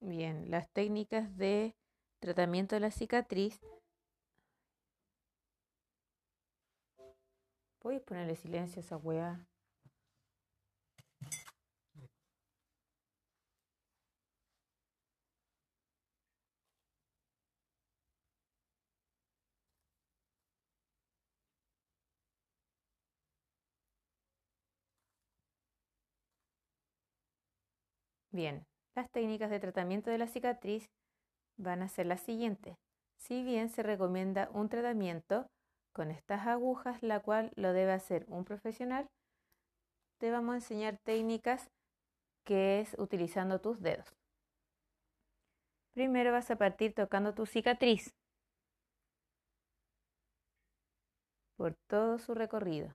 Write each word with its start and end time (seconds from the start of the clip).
Bien, 0.00 0.50
las 0.50 0.68
técnicas 0.70 1.36
de 1.38 1.74
tratamiento 2.20 2.74
de 2.76 2.80
la 2.80 2.90
cicatriz. 2.90 3.60
¿Puedes 7.78 8.00
ponerle 8.00 8.36
silencio 8.36 8.80
a 8.80 8.84
esa 8.84 8.96
weá? 8.96 9.46
Bien, 28.32 28.64
las 28.94 29.10
técnicas 29.10 29.50
de 29.50 29.58
tratamiento 29.58 30.10
de 30.10 30.18
la 30.18 30.28
cicatriz 30.28 30.88
van 31.56 31.82
a 31.82 31.88
ser 31.88 32.06
las 32.06 32.20
siguientes. 32.20 32.76
Si 33.18 33.42
bien 33.42 33.68
se 33.68 33.82
recomienda 33.82 34.48
un 34.52 34.68
tratamiento 34.68 35.46
con 35.92 36.10
estas 36.10 36.46
agujas, 36.46 37.02
la 37.02 37.20
cual 37.20 37.50
lo 37.56 37.72
debe 37.72 37.92
hacer 37.92 38.24
un 38.28 38.44
profesional, 38.44 39.08
te 40.18 40.30
vamos 40.30 40.52
a 40.52 40.56
enseñar 40.56 40.96
técnicas 41.04 41.70
que 42.44 42.80
es 42.80 42.94
utilizando 42.98 43.60
tus 43.60 43.80
dedos. 43.80 44.14
Primero 45.92 46.30
vas 46.30 46.50
a 46.50 46.56
partir 46.56 46.94
tocando 46.94 47.34
tu 47.34 47.46
cicatriz 47.46 48.14
por 51.56 51.74
todo 51.88 52.18
su 52.18 52.32
recorrido 52.34 52.94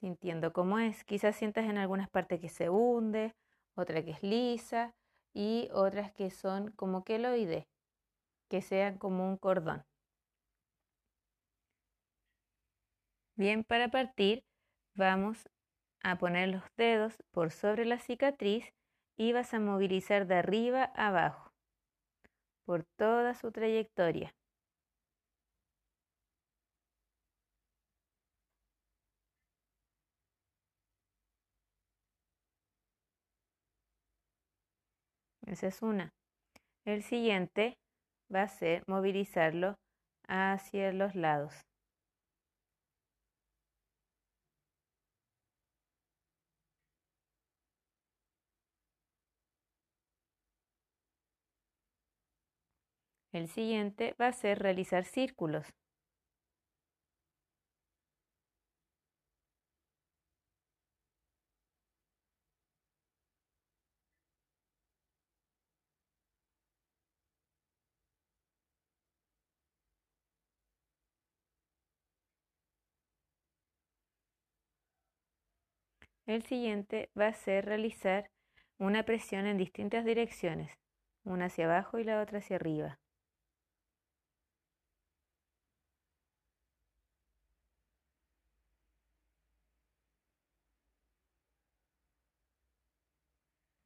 sintiendo 0.00 0.52
cómo 0.52 0.78
es. 0.78 1.04
Quizás 1.04 1.36
sientas 1.36 1.66
en 1.66 1.78
algunas 1.78 2.08
partes 2.10 2.40
que 2.40 2.48
se 2.48 2.70
hunde, 2.70 3.34
otra 3.74 4.02
que 4.04 4.12
es 4.12 4.22
lisa 4.22 4.94
y 5.34 5.68
otras 5.72 6.12
que 6.12 6.30
son 6.30 6.72
como 6.72 7.04
queloide, 7.04 7.68
que 8.48 8.62
sean 8.62 8.98
como 8.98 9.28
un 9.28 9.36
cordón. 9.36 9.84
Bien, 13.36 13.64
para 13.64 13.90
partir 13.90 14.44
vamos 14.94 15.48
a 16.02 16.18
poner 16.18 16.48
los 16.48 16.64
dedos 16.76 17.16
por 17.30 17.52
sobre 17.52 17.84
la 17.84 17.98
cicatriz 17.98 18.72
y 19.16 19.32
vas 19.32 19.54
a 19.54 19.60
movilizar 19.60 20.26
de 20.26 20.36
arriba 20.36 20.90
a 20.94 21.08
abajo 21.08 21.50
por 22.64 22.84
toda 22.96 23.34
su 23.34 23.50
trayectoria. 23.50 24.32
Esa 35.50 35.66
es 35.66 35.82
una. 35.82 36.14
El 36.86 37.02
siguiente 37.02 37.74
va 38.32 38.42
a 38.42 38.48
ser 38.48 38.84
movilizarlo 38.86 39.74
hacia 40.28 40.92
los 40.92 41.16
lados. 41.16 41.54
El 53.32 53.48
siguiente 53.48 54.14
va 54.20 54.28
a 54.28 54.32
ser 54.32 54.60
realizar 54.60 55.04
círculos. 55.04 55.66
El 76.30 76.44
siguiente 76.44 77.10
va 77.18 77.26
a 77.26 77.34
ser 77.34 77.64
realizar 77.64 78.30
una 78.78 79.02
presión 79.04 79.46
en 79.46 79.58
distintas 79.58 80.04
direcciones, 80.04 80.70
una 81.24 81.46
hacia 81.46 81.64
abajo 81.64 81.98
y 81.98 82.04
la 82.04 82.22
otra 82.22 82.38
hacia 82.38 82.54
arriba. 82.54 83.00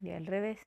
Y 0.01 0.11
al 0.13 0.27
revés. 0.27 0.59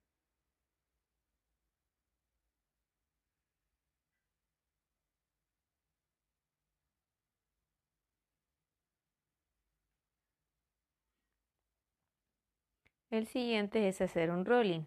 El 13.12 13.28
siguiente 13.28 13.88
es 13.90 14.00
hacer 14.00 14.32
un 14.32 14.46
rolling, 14.46 14.86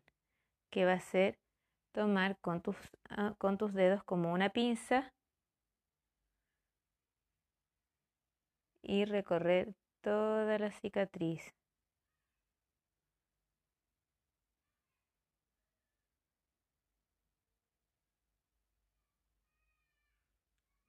que 0.71 0.87
va 0.87 0.95
a 0.95 1.01
ser 1.01 1.39
tomar 1.93 2.39
con 2.41 2.63
tus, 2.63 2.77
ah, 3.11 3.35
con 3.39 3.59
tus 3.59 3.75
dedos 3.75 4.05
como 4.05 4.33
una 4.33 4.51
pinza 4.51 5.13
y 8.83 9.07
recorrer 9.07 9.75
toda 10.03 10.59
la 10.59 10.71
cicatriz. 10.71 11.55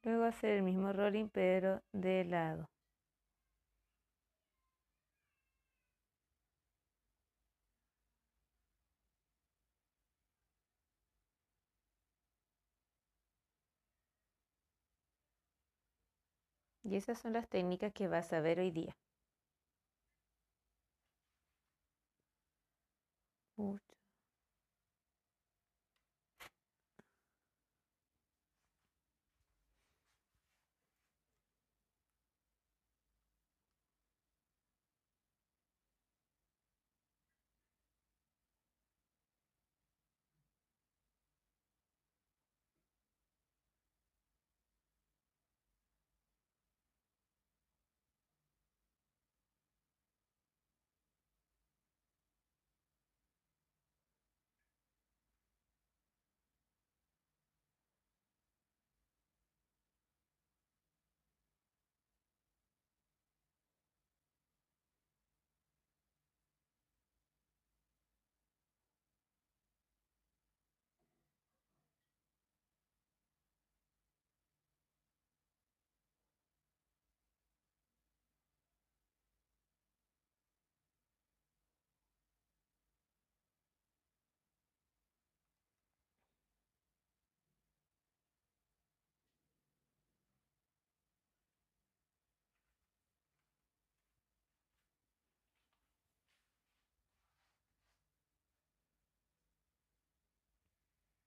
Luego 0.03 0.25
hacer 0.25 0.51
el 0.57 0.63
mismo 0.63 0.93
rolling 0.93 1.29
pero 1.29 1.81
de 1.91 2.23
lado. 2.25 2.70
Y 16.91 16.97
esas 16.97 17.17
son 17.17 17.33
las 17.33 17.47
técnicas 17.47 17.93
que 17.93 18.07
vas 18.09 18.33
a 18.33 18.41
ver 18.41 18.59
hoy 18.59 18.69
día. 18.69 18.95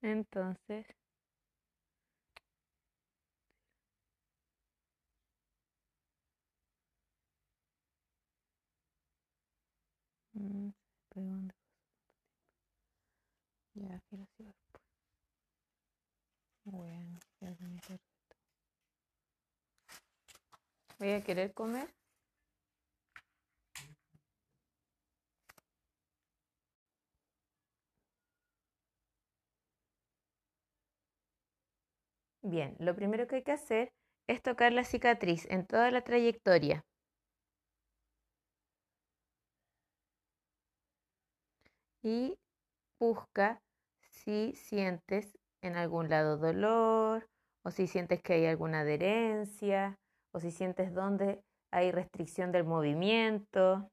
Entonces, 0.05 0.85
Mm, 10.37 10.69
ya, 13.75 13.99
que 14.09 14.17
lo 14.17 14.25
sigo 14.37 14.49
después. 14.49 14.83
Bueno, 16.65 17.19
ya 17.41 17.55
¿Voy 20.99 21.11
a 21.11 21.21
querer 21.23 21.53
comer? 21.53 21.87
Bien, 32.47 32.75
lo 32.77 32.95
primero 32.95 33.25
que 33.27 33.37
hay 33.37 33.43
que 33.43 33.53
hacer 33.53 33.91
es 34.27 34.43
tocar 34.43 34.71
la 34.71 34.83
cicatriz 34.83 35.47
en 35.49 35.65
toda 35.65 35.89
la 35.89 36.03
trayectoria. 36.03 36.85
Y 42.03 42.37
busca 42.99 43.63
si 44.11 44.53
sientes 44.53 45.39
en 45.63 45.75
algún 45.75 46.07
lado 46.09 46.37
dolor 46.37 47.27
o 47.63 47.71
si 47.71 47.87
sientes 47.87 48.21
que 48.21 48.33
hay 48.33 48.45
alguna 48.45 48.81
adherencia 48.81 49.97
o 50.31 50.39
si 50.39 50.51
sientes 50.51 50.93
dónde 50.93 51.41
hay 51.71 51.91
restricción 51.91 52.51
del 52.51 52.65
movimiento. 52.65 53.89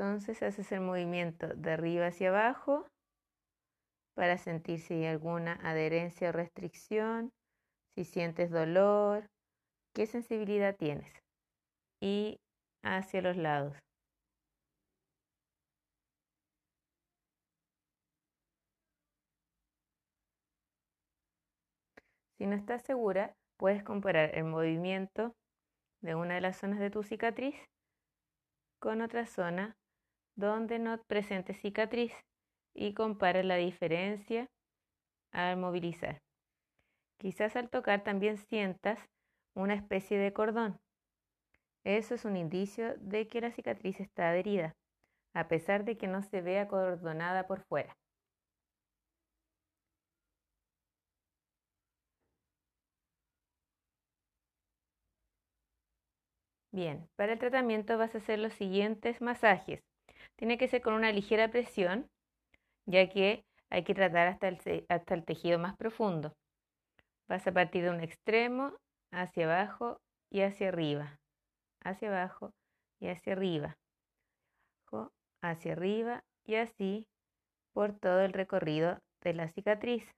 Entonces 0.00 0.42
haces 0.42 0.72
el 0.72 0.80
movimiento 0.80 1.46
de 1.48 1.72
arriba 1.72 2.06
hacia 2.06 2.30
abajo 2.30 2.86
para 4.14 4.38
sentir 4.38 4.80
si 4.80 4.94
hay 4.94 5.04
alguna 5.04 5.60
adherencia 5.62 6.30
o 6.30 6.32
restricción, 6.32 7.34
si 7.94 8.06
sientes 8.06 8.50
dolor, 8.50 9.26
qué 9.94 10.06
sensibilidad 10.06 10.74
tienes 10.74 11.12
y 12.00 12.38
hacia 12.82 13.20
los 13.20 13.36
lados. 13.36 13.76
Si 22.38 22.46
no 22.46 22.56
estás 22.56 22.80
segura, 22.84 23.34
puedes 23.58 23.82
comparar 23.82 24.34
el 24.34 24.44
movimiento 24.44 25.34
de 26.00 26.14
una 26.14 26.36
de 26.36 26.40
las 26.40 26.56
zonas 26.56 26.78
de 26.78 26.88
tu 26.88 27.02
cicatriz 27.02 27.54
con 28.80 29.02
otra 29.02 29.26
zona 29.26 29.76
donde 30.36 30.78
no 30.78 31.00
presente 31.08 31.54
cicatriz 31.54 32.12
y 32.74 32.94
compara 32.94 33.42
la 33.42 33.56
diferencia 33.56 34.48
al 35.32 35.56
movilizar. 35.56 36.20
Quizás 37.18 37.56
al 37.56 37.70
tocar 37.70 38.02
también 38.02 38.38
sientas 38.38 38.98
una 39.54 39.74
especie 39.74 40.18
de 40.18 40.32
cordón. 40.32 40.78
Eso 41.84 42.14
es 42.14 42.24
un 42.24 42.36
indicio 42.38 42.94
de 42.96 43.28
que 43.28 43.42
la 43.42 43.50
cicatriz 43.52 44.00
está 44.00 44.30
adherida, 44.30 44.72
a 45.34 45.48
pesar 45.48 45.84
de 45.84 45.98
que 45.98 46.08
no 46.08 46.22
se 46.22 46.40
vea 46.40 46.68
cordonada 46.68 47.46
por 47.46 47.62
fuera. 47.68 47.96
Bien, 56.72 57.08
para 57.14 57.34
el 57.34 57.38
tratamiento 57.38 57.96
vas 57.96 58.12
a 58.16 58.18
hacer 58.18 58.40
los 58.40 58.52
siguientes 58.54 59.20
masajes. 59.20 59.80
Tiene 60.40 60.56
que 60.56 60.68
ser 60.68 60.80
con 60.80 60.94
una 60.94 61.12
ligera 61.12 61.50
presión, 61.50 62.08
ya 62.86 63.10
que 63.10 63.44
hay 63.68 63.84
que 63.84 63.92
tratar 63.94 64.26
hasta 64.26 64.48
el, 64.48 64.86
hasta 64.88 65.14
el 65.14 65.22
tejido 65.26 65.58
más 65.58 65.76
profundo. 65.76 66.32
Vas 67.28 67.46
a 67.46 67.52
partir 67.52 67.84
de 67.84 67.90
un 67.90 68.00
extremo 68.00 68.72
hacia 69.12 69.44
abajo 69.44 69.98
y 70.30 70.40
hacia 70.40 70.68
arriba, 70.68 71.18
hacia 71.84 72.08
abajo 72.08 72.52
y 73.00 73.08
hacia 73.08 73.34
arriba, 73.34 73.76
hacia 75.42 75.72
arriba 75.72 76.24
y 76.46 76.54
así 76.54 77.06
por 77.74 77.92
todo 77.92 78.22
el 78.22 78.32
recorrido 78.32 78.98
de 79.22 79.34
la 79.34 79.48
cicatriz. 79.48 80.10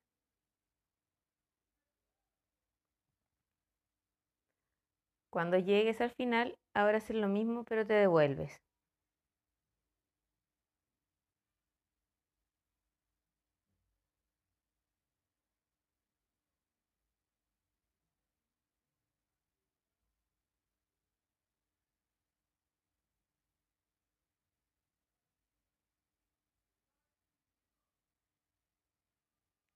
Cuando 5.31 5.59
llegues 5.59 6.01
al 6.01 6.13
final, 6.13 6.55
ahora 6.75 6.99
haces 6.99 7.17
lo 7.17 7.27
mismo 7.27 7.65
pero 7.65 7.85
te 7.85 7.95
devuelves. 7.95 8.61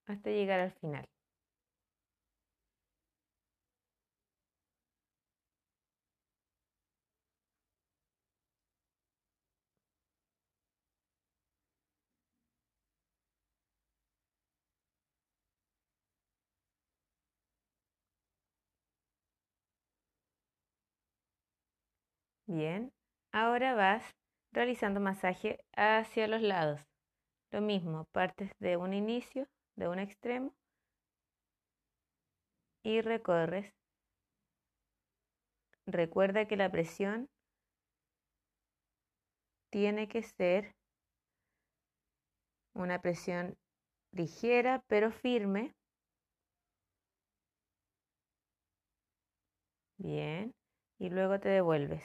Hasta 0.06 0.31
llegar 0.31 0.61
al 0.61 0.73
final. 0.73 1.06
Bien, 22.49 22.92
ahora 23.33 23.75
vas 23.75 24.16
realizando 24.52 24.99
masaje 25.00 25.61
hacia 25.76 26.26
los 26.26 26.42
lados. 26.42 26.80
Lo 27.52 27.61
mismo, 27.61 28.07
partes 28.12 28.52
de 28.61 28.76
un 28.76 28.95
inicio 28.95 29.49
de 29.76 29.88
un 29.88 29.99
extremo 29.99 30.54
y 32.83 33.02
recorres. 33.02 33.75
Recuerda 35.87 36.47
que 36.47 36.56
la 36.56 36.71
presión 36.71 37.28
tiene 39.71 40.09
que 40.09 40.23
ser 40.23 40.75
una 42.75 43.00
presión 43.00 43.56
ligera 44.12 44.85
pero 44.88 45.11
firme. 45.11 45.75
Bien, 49.99 50.54
y 50.99 51.11
luego 51.11 51.38
te 51.38 51.50
devuelves. 51.50 52.02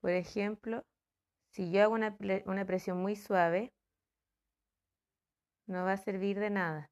Por 0.00 0.10
ejemplo, 0.12 0.82
si 1.52 1.72
yo 1.72 1.82
hago 1.82 1.94
una, 1.94 2.16
una 2.46 2.64
presión 2.66 2.98
muy 3.02 3.16
suave, 3.16 3.72
no 5.66 5.84
va 5.84 5.92
a 5.92 5.96
servir 5.96 6.38
de 6.38 6.50
nada. 6.50 6.90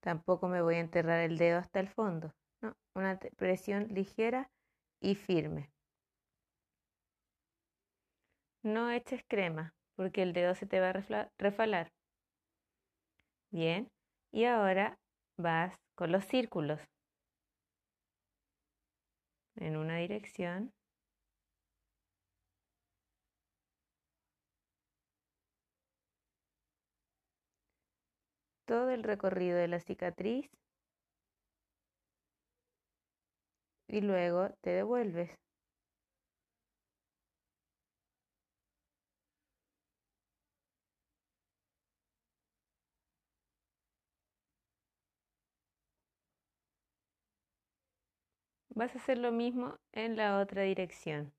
Tampoco 0.00 0.48
me 0.48 0.62
voy 0.62 0.76
a 0.76 0.80
enterrar 0.80 1.20
el 1.20 1.36
dedo 1.36 1.58
hasta 1.58 1.80
el 1.80 1.88
fondo. 1.88 2.32
No, 2.62 2.74
una 2.94 3.18
presión 3.36 3.88
ligera 3.88 4.50
y 5.00 5.14
firme. 5.16 5.70
No 8.62 8.90
eches 8.90 9.22
crema 9.28 9.74
porque 9.96 10.22
el 10.22 10.32
dedo 10.32 10.54
se 10.54 10.66
te 10.66 10.80
va 10.80 10.90
a 10.90 11.30
refalar. 11.38 11.92
Bien, 13.50 13.88
y 14.32 14.44
ahora 14.44 14.98
vas 15.36 15.74
con 15.94 16.12
los 16.12 16.24
círculos 16.24 16.80
en 19.56 19.76
una 19.76 19.96
dirección 19.96 20.72
todo 28.66 28.90
el 28.90 29.02
recorrido 29.02 29.56
de 29.56 29.68
la 29.68 29.80
cicatriz 29.80 30.50
y 33.88 34.00
luego 34.00 34.50
te 34.60 34.70
devuelves. 34.70 35.30
Vas 48.76 48.94
a 48.94 48.98
hacer 48.98 49.16
lo 49.16 49.32
mismo 49.32 49.78
en 49.92 50.16
la 50.16 50.38
otra 50.38 50.62
dirección. 50.62 51.32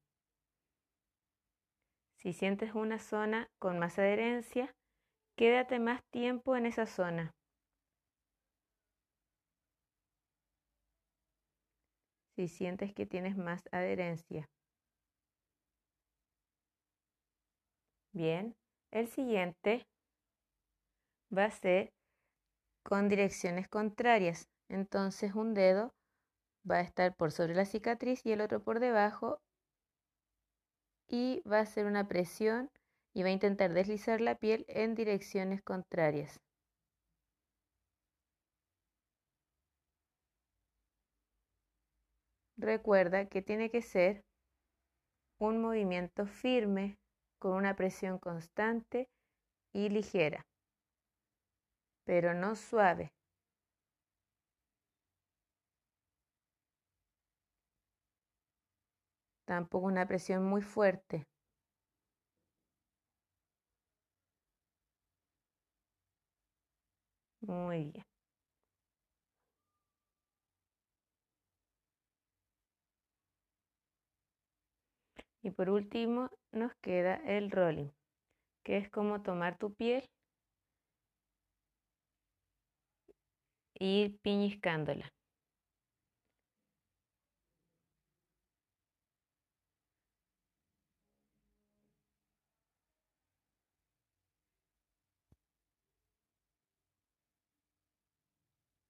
Si 2.16 2.34
sientes 2.34 2.74
una 2.74 2.98
zona 2.98 3.48
con 3.60 3.78
más 3.78 4.00
adherencia, 4.00 4.76
Quédate 5.38 5.80
más 5.80 6.04
tiempo 6.10 6.56
en 6.56 6.66
esa 6.66 6.88
zona. 6.88 7.36
Si 12.36 12.48
sientes 12.48 12.92
que 12.96 13.06
tienes 13.06 13.38
más 13.38 13.62
adherencia. 13.72 14.50
Bien, 18.14 18.56
el 18.90 19.08
siguiente 19.08 19.86
va 21.36 21.46
a 21.46 21.52
ser 21.52 21.94
con 22.82 23.08
direcciones 23.08 23.68
contrarias. 23.68 24.50
Entonces 24.70 25.36
un 25.36 25.54
dedo 25.54 25.94
va 26.70 26.78
a 26.78 26.82
estar 26.82 27.16
por 27.16 27.32
sobre 27.32 27.54
la 27.54 27.66
cicatriz 27.66 28.26
y 28.26 28.32
el 28.32 28.42
otro 28.42 28.64
por 28.64 28.80
debajo 28.80 29.40
y 31.08 31.44
va 31.48 31.60
a 31.60 31.62
hacer 31.62 31.86
una 31.86 32.08
presión 32.08 32.72
y 33.18 33.24
va 33.24 33.30
a 33.30 33.32
intentar 33.32 33.74
deslizar 33.74 34.22
la 34.22 34.36
piel 34.36 34.64
en 34.68 34.94
direcciones 34.94 35.64
contrarias. 35.64 36.40
Recuerda 42.60 43.26
que 43.26 43.42
tiene 43.42 43.72
que 43.72 43.82
ser 43.82 44.24
un 45.40 45.60
movimiento 45.60 46.28
firme 46.28 47.00
con 47.40 47.54
una 47.54 47.76
presión 47.76 48.20
constante 48.20 49.10
y 49.74 49.90
ligera, 49.90 50.46
pero 52.06 52.36
no 52.36 52.56
suave. 52.56 53.12
Tampoco 59.46 59.88
una 59.88 60.06
presión 60.08 60.44
muy 60.44 60.62
fuerte. 60.62 61.26
Muy 67.48 67.86
bien. 67.86 68.06
Y 75.42 75.50
por 75.50 75.72
último 75.72 76.30
nos 76.52 76.76
queda 76.76 77.16
el 77.16 77.50
rolling, 77.50 77.90
que 78.64 78.78
es 78.78 78.90
como 78.90 79.22
tomar 79.24 79.58
tu 79.58 79.74
piel 79.76 80.10
e 83.84 83.86
ir 84.02 84.10
piñiscándola. 84.24 85.08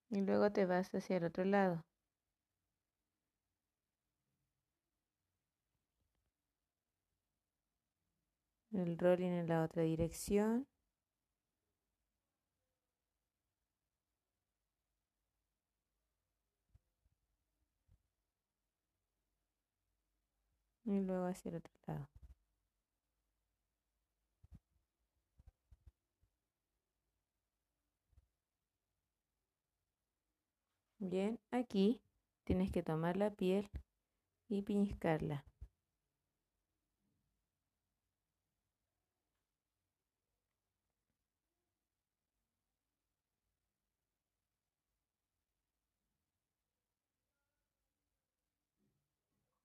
Y 0.10 0.20
luego 0.20 0.52
te 0.52 0.66
vas 0.66 0.94
hacia 0.94 1.16
el 1.16 1.24
otro 1.24 1.46
lado. 1.46 1.86
el 8.72 8.98
rolling 8.98 9.32
en 9.32 9.48
la 9.48 9.64
otra 9.64 9.84
dirección. 9.84 10.68
Y 20.86 21.02
luego 21.02 21.26
hacia 21.28 21.50
el 21.50 21.58
otro 21.58 21.74
lado. 21.86 22.10
Bien, 31.00 31.39
aquí 31.50 32.04
tienes 32.44 32.72
que 32.72 32.84
tomar 32.84 33.18
la 33.18 33.32
piel 33.32 33.68
y 34.50 34.63
piñiscarla. 34.63 35.46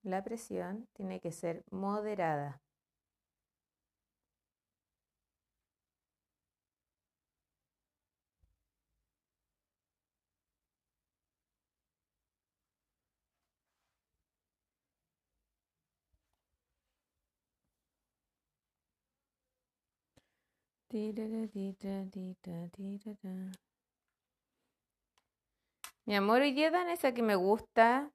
La 0.05 0.23
presión 0.23 0.87
tiene 0.93 1.19
que 1.19 1.33
ser 1.33 1.65
moderada. 1.73 2.63
Mi 26.05 26.15
amor, 26.15 26.43
hoy 26.43 26.53
día 26.53 26.71
dan 26.71 26.91
esa 26.91 27.15
que 27.15 27.23
me 27.23 27.35
gusta. 27.35 28.13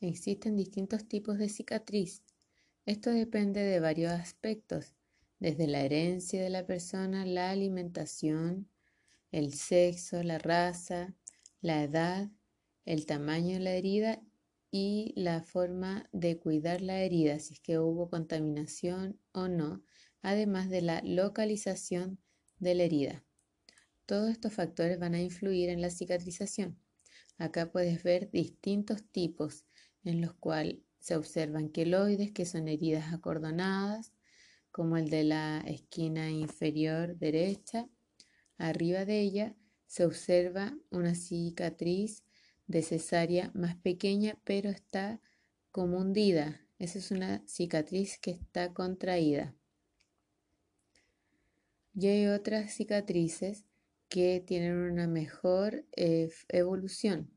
Existen 0.00 0.56
distintos 0.56 1.08
tipos 1.08 1.38
de 1.38 1.48
cicatriz. 1.48 2.22
Esto 2.86 3.10
depende 3.10 3.62
de 3.62 3.80
varios 3.80 4.12
aspectos, 4.12 4.94
desde 5.40 5.66
la 5.66 5.80
herencia 5.80 6.40
de 6.40 6.50
la 6.50 6.64
persona, 6.64 7.26
la 7.26 7.50
alimentación, 7.50 8.68
el 9.32 9.54
sexo, 9.54 10.22
la 10.22 10.38
raza, 10.38 11.16
la 11.60 11.82
edad, 11.82 12.30
el 12.84 13.06
tamaño 13.06 13.54
de 13.54 13.60
la 13.60 13.72
herida 13.72 14.22
y 14.70 15.12
la 15.16 15.42
forma 15.42 16.08
de 16.12 16.38
cuidar 16.38 16.80
la 16.80 17.00
herida, 17.00 17.38
si 17.38 17.54
es 17.54 17.60
que 17.60 17.78
hubo 17.78 18.10
contaminación 18.10 19.20
o 19.32 19.48
no, 19.48 19.84
además 20.20 20.68
de 20.68 20.82
la 20.82 21.00
localización 21.02 22.18
de 22.58 22.74
la 22.74 22.82
herida. 22.82 23.24
Todos 24.06 24.30
estos 24.30 24.52
factores 24.52 24.98
van 24.98 25.14
a 25.14 25.22
influir 25.22 25.68
en 25.68 25.80
la 25.80 25.90
cicatrización. 25.90 26.78
Acá 27.38 27.70
puedes 27.70 28.02
ver 28.02 28.30
distintos 28.30 29.02
tipos 29.12 29.64
en 30.04 30.20
los 30.20 30.34
cuales 30.34 30.80
se 30.98 31.16
observan 31.16 31.68
queloides, 31.68 32.32
que 32.32 32.44
son 32.44 32.66
heridas 32.66 33.12
acordonadas, 33.12 34.12
como 34.70 34.96
el 34.96 35.08
de 35.08 35.22
la 35.22 35.60
esquina 35.66 36.30
inferior 36.30 37.16
derecha. 37.16 37.88
Arriba 38.58 39.04
de 39.04 39.20
ella 39.20 39.56
se 39.86 40.04
observa 40.04 40.76
una 40.90 41.14
cicatriz 41.14 42.23
de 42.66 42.82
cesárea 42.82 43.50
más 43.54 43.76
pequeña, 43.76 44.38
pero 44.44 44.70
está 44.70 45.20
como 45.70 45.98
hundida. 45.98 46.60
Esa 46.78 46.98
es 46.98 47.10
una 47.10 47.42
cicatriz 47.46 48.18
que 48.18 48.32
está 48.32 48.72
contraída. 48.72 49.54
Y 51.94 52.08
hay 52.08 52.26
otras 52.26 52.72
cicatrices 52.72 53.64
que 54.08 54.42
tienen 54.44 54.76
una 54.76 55.06
mejor 55.06 55.84
eh, 55.96 56.30
evolución, 56.48 57.30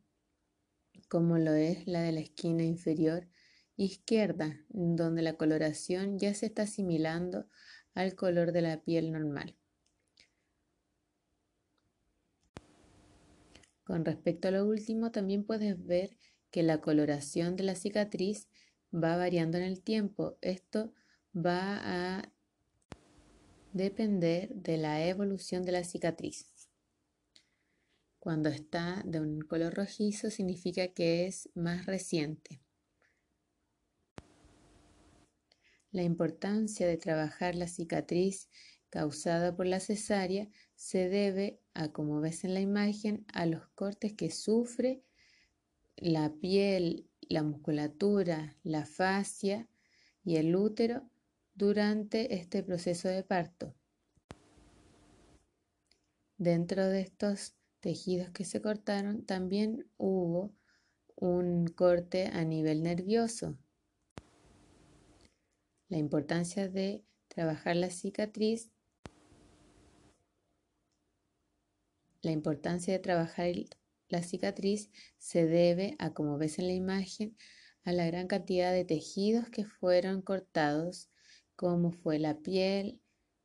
como 1.10 1.38
lo 1.38 1.54
es 1.54 1.88
la 1.88 2.02
de 2.02 2.12
la 2.12 2.20
esquina 2.20 2.64
inferior 2.64 3.28
izquierda, 3.76 4.60
donde 4.70 5.22
la 5.22 5.34
coloración 5.34 6.18
ya 6.18 6.34
se 6.34 6.48
está 6.48 6.64
asimilando 6.64 7.48
al 7.94 8.16
color 8.16 8.52
de 8.52 8.62
la 8.62 8.82
piel 8.82 9.12
normal. 9.12 9.56
Con 13.88 14.04
respecto 14.04 14.50
a 14.50 14.52
lo 14.52 14.66
último, 14.66 15.12
también 15.12 15.46
puedes 15.46 15.82
ver 15.86 16.18
que 16.52 16.62
la 16.62 16.82
coloración 16.82 17.56
de 17.56 17.64
la 17.64 17.74
cicatriz 17.74 18.50
va 18.94 19.16
variando 19.16 19.58
en 19.58 19.64
el 19.64 19.82
tiempo. 19.82 20.38
Esto 20.42 20.92
va 21.34 22.18
a 22.18 22.34
depender 23.72 24.50
de 24.54 24.76
la 24.76 25.08
evolución 25.08 25.64
de 25.64 25.72
la 25.72 25.86
cicatriz. 25.86 26.68
Cuando 28.20 28.50
está 28.50 29.04
de 29.06 29.22
un 29.22 29.40
color 29.40 29.74
rojizo 29.74 30.32
significa 30.32 30.90
que 30.90 31.26
es 31.26 31.50
más 31.56 31.86
reciente. 31.86 32.60
La 35.92 36.04
importancia 36.04 36.86
de 36.86 36.98
trabajar 36.98 37.56
la 37.56 37.70
cicatriz 37.70 38.50
causada 38.90 39.56
por 39.56 39.66
la 39.66 39.80
cesárea 39.80 40.50
se 40.76 41.08
debe 41.08 41.62
a, 41.78 41.90
como 41.90 42.20
ves 42.20 42.44
en 42.44 42.54
la 42.54 42.60
imagen, 42.60 43.26
a 43.34 43.46
los 43.46 43.68
cortes 43.70 44.14
que 44.14 44.32
sufre 44.32 45.04
la 45.96 46.32
piel, 46.34 47.08
la 47.22 47.44
musculatura, 47.44 48.58
la 48.64 48.86
fascia 48.86 49.68
y 50.24 50.38
el 50.38 50.56
útero 50.56 51.10
durante 51.54 52.36
este 52.36 52.64
proceso 52.64 53.08
de 53.10 53.24
parto. 53.24 53.76
Dentro 56.38 56.86
de 56.86 57.02
estos 57.02 57.56
tejidos 57.80 58.32
que 58.32 58.44
se 58.44 58.62
cortaron, 58.62 59.26
también 59.26 59.90
hubo 59.98 60.54
un 61.16 61.68
corte 61.68 62.28
a 62.28 62.44
nivel 62.44 62.84
nervioso. 62.84 63.58
La 65.90 65.98
importancia 65.98 66.70
de 66.70 67.04
trabajar 67.28 67.76
la 67.76 67.90
cicatriz, 67.90 68.72
la 72.28 72.34
importancia 72.34 72.94
de 72.94 73.00
trabajar 73.00 73.54
la 74.10 74.22
cicatriz 74.22 74.92
se 75.18 75.46
debe 75.46 75.96
a, 75.98 76.14
como 76.14 76.38
ves 76.38 76.60
en 76.60 76.68
la 76.68 76.74
imagen, 76.74 77.38
a 77.86 77.94
la 77.94 78.06
gran 78.06 78.28
cantidad 78.28 78.74
de 78.74 78.84
tejidos 78.84 79.50
que 79.50 79.64
fueron 79.64 80.22
cortados, 80.22 81.10
como 81.56 81.92
fue 81.92 82.20
la 82.20 82.38
piel, 82.38 83.02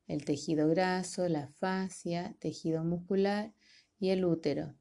el 0.09 0.25
tejido 0.25 0.69
graso, 0.69 1.29
la 1.29 1.47
fascia, 1.47 2.37
tejido 2.41 2.83
muscular 2.83 3.55
y 4.01 4.11
el 4.11 4.25
útero. 4.25 4.75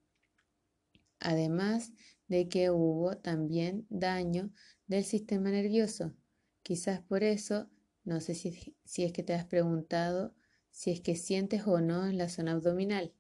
Además 1.20 1.94
de 2.28 2.50
que 2.50 2.72
hubo 2.72 3.18
también 3.18 3.86
daño 3.90 4.52
del 4.88 5.04
sistema 5.04 5.52
nervioso. 5.52 6.16
Quizás 6.64 7.02
por 7.02 7.24
eso, 7.24 7.70
no 8.04 8.20
sé 8.20 8.34
si, 8.34 8.76
si 8.84 9.04
es 9.04 9.14
que 9.14 9.22
te 9.22 9.36
has 9.36 9.46
preguntado 9.46 10.34
si 10.72 10.90
es 10.90 11.02
que 11.02 11.16
sientes 11.16 11.68
o 11.68 11.82
no 11.82 12.08
en 12.08 12.18
la 12.18 12.30
zona 12.30 12.54
abdominal, 12.54 13.14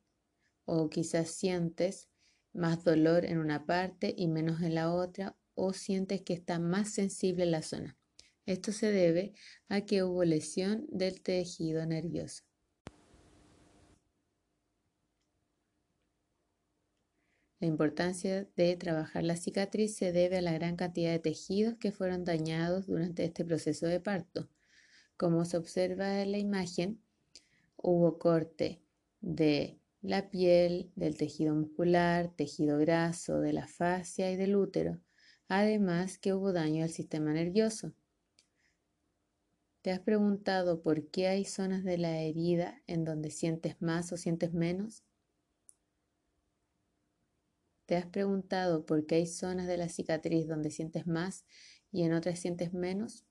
o 0.74 0.90
quizás 0.90 1.30
sientes 1.32 2.08
más 2.54 2.86
dolor 2.86 3.26
en 3.26 3.40
una 3.40 3.66
parte 3.66 4.14
y 4.18 4.30
menos 4.30 4.62
en 4.62 4.76
la 4.76 4.94
otra, 4.94 5.36
o 5.54 5.74
sientes 5.74 6.22
que 6.22 6.32
está 6.32 6.60
más 6.60 6.94
sensible 6.94 7.46
la 7.46 7.62
zona. 7.62 7.98
Esto 8.46 8.72
se 8.72 8.90
debe 8.90 9.34
a 9.68 9.82
que 9.82 10.04
hubo 10.04 10.24
lesión 10.24 10.86
del 10.90 11.22
tejido 11.22 11.86
nervioso. 11.86 12.44
La 17.60 17.68
importancia 17.68 18.48
de 18.56 18.78
trabajar 18.78 19.26
la 19.26 19.36
cicatriz 19.36 19.98
se 19.98 20.14
debe 20.14 20.38
a 20.38 20.42
la 20.42 20.54
gran 20.54 20.78
cantidad 20.78 21.12
de 21.12 21.20
tejidos 21.20 21.76
que 21.80 21.92
fueron 21.92 22.24
dañados 22.24 22.88
durante 22.88 23.26
este 23.26 23.44
proceso 23.44 23.88
de 23.88 24.00
parto. 24.00 24.48
Como 25.18 25.44
se 25.44 25.58
observa 25.58 26.22
en 26.22 26.32
la 26.32 26.38
imagen, 26.38 27.04
hubo 27.76 28.18
corte 28.18 28.82
de 29.20 29.81
la 30.02 30.30
piel, 30.30 30.92
del 30.96 31.16
tejido 31.16 31.54
muscular, 31.54 32.34
tejido 32.36 32.78
graso, 32.80 33.40
de 33.40 33.54
la 33.54 33.68
fascia 33.68 34.32
y 34.32 34.36
del 34.36 34.56
útero, 34.56 35.00
además 35.48 36.18
que 36.18 36.34
hubo 36.34 36.54
daño 36.54 36.84
al 36.84 36.90
sistema 36.90 37.34
nervioso. 37.34 37.94
¿Te 39.82 39.92
has 39.92 40.00
preguntado 40.00 40.82
por 40.82 41.10
qué 41.10 41.28
hay 41.28 41.46
zonas 41.46 41.84
de 41.84 41.98
la 41.98 42.20
herida 42.20 42.82
en 42.88 43.04
donde 43.04 43.32
sientes 43.32 43.82
más 43.82 44.12
o 44.12 44.18
sientes 44.18 44.54
menos? 44.54 45.04
¿Te 47.86 47.96
has 47.96 48.06
preguntado 48.06 48.86
por 48.86 49.06
qué 49.06 49.16
hay 49.16 49.28
zonas 49.28 49.68
de 49.68 49.78
la 49.78 49.90
cicatriz 49.90 50.48
donde 50.48 50.72
sientes 50.72 51.08
más 51.08 51.46
y 51.92 52.04
en 52.04 52.14
otras 52.14 52.40
sientes 52.40 52.74
menos? 52.74 53.26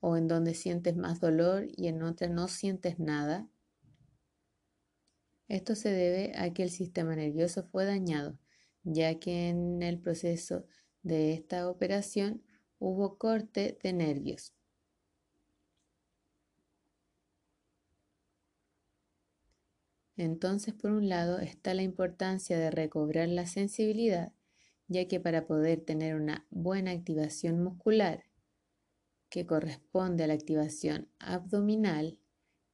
¿O 0.00 0.16
en 0.16 0.28
donde 0.28 0.54
sientes 0.54 0.96
más 0.96 1.20
dolor 1.20 1.68
y 1.76 1.88
en 1.88 2.02
otras 2.02 2.30
no 2.30 2.48
sientes 2.48 2.98
nada? 2.98 3.48
Esto 5.50 5.74
se 5.74 5.90
debe 5.90 6.32
a 6.36 6.52
que 6.52 6.62
el 6.62 6.70
sistema 6.70 7.16
nervioso 7.16 7.64
fue 7.64 7.84
dañado, 7.84 8.38
ya 8.84 9.18
que 9.18 9.48
en 9.48 9.82
el 9.82 9.98
proceso 9.98 10.64
de 11.02 11.32
esta 11.32 11.68
operación 11.68 12.44
hubo 12.78 13.18
corte 13.18 13.76
de 13.82 13.92
nervios. 13.92 14.54
Entonces, 20.16 20.72
por 20.72 20.92
un 20.92 21.08
lado, 21.08 21.40
está 21.40 21.74
la 21.74 21.82
importancia 21.82 22.56
de 22.56 22.70
recobrar 22.70 23.28
la 23.28 23.46
sensibilidad, 23.46 24.32
ya 24.86 25.08
que 25.08 25.18
para 25.18 25.48
poder 25.48 25.80
tener 25.80 26.14
una 26.14 26.46
buena 26.50 26.92
activación 26.92 27.60
muscular, 27.60 28.22
que 29.28 29.46
corresponde 29.46 30.22
a 30.22 30.26
la 30.28 30.34
activación 30.34 31.08
abdominal, 31.18 32.20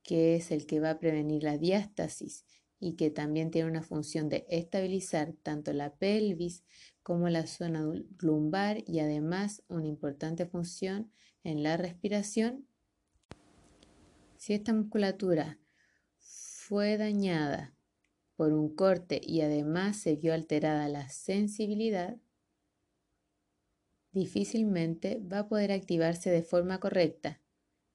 que 0.03 0.37
es 0.37 0.51
el 0.51 0.67
que 0.67 0.79
va 0.79 0.91
a 0.91 0.99
prevenir 0.99 1.43
la 1.43 1.57
diástasis 1.57 2.45
y 2.79 2.95
que 2.95 3.11
también 3.11 3.51
tiene 3.51 3.71
una 3.71 3.83
función 3.83 4.29
de 4.29 4.47
estabilizar 4.49 5.33
tanto 5.43 5.73
la 5.73 5.95
pelvis 5.95 6.65
como 7.03 7.29
la 7.29 7.47
zona 7.47 7.85
lumbar 8.19 8.83
y 8.87 9.01
además 9.01 9.63
una 9.69 9.87
importante 9.87 10.47
función 10.47 11.11
en 11.43 11.63
la 11.63 11.77
respiración. 11.77 12.67
Si 14.37 14.53
esta 14.53 14.73
musculatura 14.73 15.59
fue 16.19 16.99
dañada 16.99 17.75
por 18.37 18.53
un 18.53 18.75
corte 18.75 19.21
y 19.23 19.41
además 19.41 19.97
se 19.97 20.17
vio 20.17 20.35
alterada 20.35 20.89
la 20.89 21.09
sensibilidad, 21.09 22.19
difícilmente 24.13 25.21
va 25.21 25.41
a 25.41 25.49
poder 25.49 25.73
activarse 25.73 26.31
de 26.31 26.43
forma 26.43 26.81
correcta, 26.81 27.41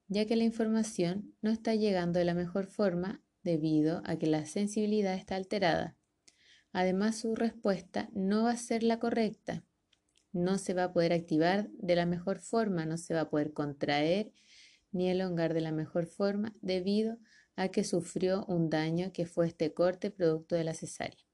ya 0.07 0.25
que 0.25 0.35
la 0.35 0.43
información 0.43 1.35
no 1.41 1.51
está 1.51 1.75
llegando 1.75 2.19
de 2.19 2.25
la 2.25 2.33
mejor 2.33 2.65
forma 2.65 3.21
debido 3.43 4.01
a 4.05 4.17
que 4.17 4.27
la 4.27 4.45
sensibilidad 4.45 5.13
está 5.15 5.35
alterada. 5.35 5.95
Además, 6.73 7.17
su 7.17 7.35
respuesta 7.35 8.09
no 8.13 8.43
va 8.43 8.51
a 8.51 8.57
ser 8.57 8.83
la 8.83 8.99
correcta. 8.99 9.63
No 10.31 10.57
se 10.57 10.73
va 10.73 10.85
a 10.85 10.93
poder 10.93 11.11
activar 11.11 11.69
de 11.71 11.95
la 11.95 12.05
mejor 12.05 12.39
forma, 12.39 12.85
no 12.85 12.97
se 12.97 13.13
va 13.13 13.21
a 13.21 13.29
poder 13.29 13.51
contraer 13.51 14.31
ni 14.91 15.09
elongar 15.09 15.53
de 15.53 15.61
la 15.61 15.71
mejor 15.71 16.05
forma 16.05 16.53
debido 16.61 17.17
a 17.55 17.69
que 17.69 17.83
sufrió 17.83 18.45
un 18.45 18.69
daño 18.69 19.11
que 19.11 19.25
fue 19.25 19.47
este 19.47 19.73
corte 19.73 20.11
producto 20.11 20.55
de 20.55 20.63
la 20.63 20.73
cesárea. 20.73 21.25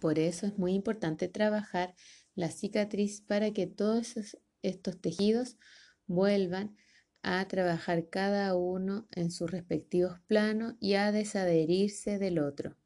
Por 0.00 0.18
eso 0.18 0.46
es 0.46 0.58
muy 0.58 0.74
importante 0.74 1.28
trabajar 1.28 1.94
la 2.36 2.50
cicatriz 2.50 3.20
para 3.20 3.52
que 3.52 3.66
todos 3.66 4.14
estos 4.62 5.00
tejidos 5.00 5.56
vuelvan 6.06 6.76
a 7.22 7.46
trabajar 7.48 8.08
cada 8.08 8.54
uno 8.56 9.06
en 9.12 9.30
sus 9.30 9.50
respectivos 9.50 10.20
planos 10.26 10.74
y 10.80 10.94
a 10.94 11.12
desadherirse 11.12 12.18
del 12.18 12.38
otro. 12.38 12.76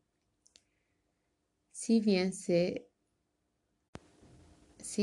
Si 1.70 2.00
bien, 2.00 2.32
si 2.32 2.86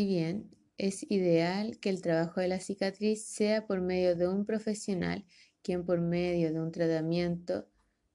bien 0.06 0.50
es 0.78 1.06
ideal 1.12 1.80
que 1.80 1.89
el 1.89 2.02
trabajo 2.02 2.39
de 2.39 2.48
la 2.48 2.60
cicatriz 2.60 3.26
sea 3.26 3.68
por 3.68 3.82
medio 3.82 4.15
de 4.15 4.28
un 4.28 4.46
profesional, 4.46 5.26
quien 5.62 5.86
por 5.86 6.00
medio 6.00 6.52
de 6.54 6.60
un 6.60 6.72
tratamiento 6.72 7.68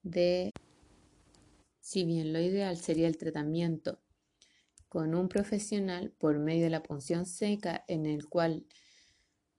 de... 0.03 0.51
Si 1.81 2.05
bien 2.05 2.33
lo 2.33 2.41
ideal 2.41 2.79
sería 2.79 3.07
el 3.07 3.19
tratamiento 3.19 4.01
con 4.89 5.15
un 5.15 5.29
profesional 5.29 6.15
por 6.19 6.39
medio 6.39 6.65
de 6.65 6.71
la 6.71 6.83
punción 6.83 7.27
seca 7.27 7.85
en 7.89 8.07
el 8.07 8.29
cual 8.29 8.65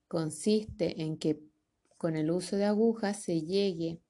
consiste 0.07 1.01
en 1.01 1.17
que 1.17 1.41
con 1.97 2.15
el 2.15 2.31
uso 2.31 2.55
de 2.55 2.65
agujas 2.65 3.21
se 3.21 3.41
llegue 3.41 4.01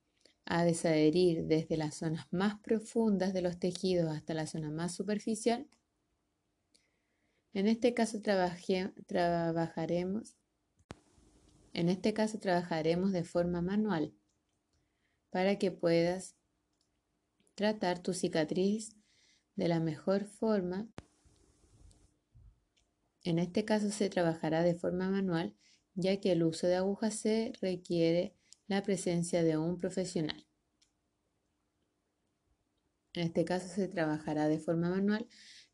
a 0.45 0.63
desadherir 0.63 1.45
desde 1.45 1.77
las 1.77 1.95
zonas 1.95 2.27
más 2.31 2.59
profundas 2.59 3.33
de 3.33 3.41
los 3.41 3.59
tejidos 3.59 4.15
hasta 4.15 4.33
la 4.33 4.47
zona 4.47 4.69
más 4.69 4.93
superficial. 4.93 5.67
En 7.53 7.67
este 7.67 7.93
caso 7.93 8.21
trabajaremos 8.21 10.35
en 11.75 11.89
este 11.89 12.13
caso 12.13 12.39
trabajaremos 12.39 13.11
de 13.11 13.25
forma 13.25 13.61
manual 13.61 14.13
para 15.29 15.57
que 15.57 15.71
puedas 15.71 16.37
tratar 17.53 17.99
tu 17.99 18.13
cicatriz 18.13 18.95
de 19.57 19.67
la 19.67 19.81
mejor 19.81 20.23
forma. 20.23 20.87
En 23.25 23.39
este 23.39 23.65
caso 23.65 23.91
se 23.91 24.09
trabajará 24.09 24.63
de 24.63 24.75
forma 24.75 25.09
manual 25.09 25.53
ya 25.95 26.19
que 26.19 26.33
el 26.33 26.43
uso 26.43 26.67
de 26.67 26.75
agujas 26.75 27.15
se 27.15 27.53
requiere 27.61 28.35
la 28.67 28.83
presencia 28.83 29.43
de 29.43 29.57
un 29.57 29.77
profesional. 29.77 30.45
En 33.13 33.23
este 33.23 33.45
caso 33.45 33.67
se 33.67 33.87
trabajará 33.87 34.47
de 34.47 34.59
forma 34.59 34.89
manual, 34.89 35.27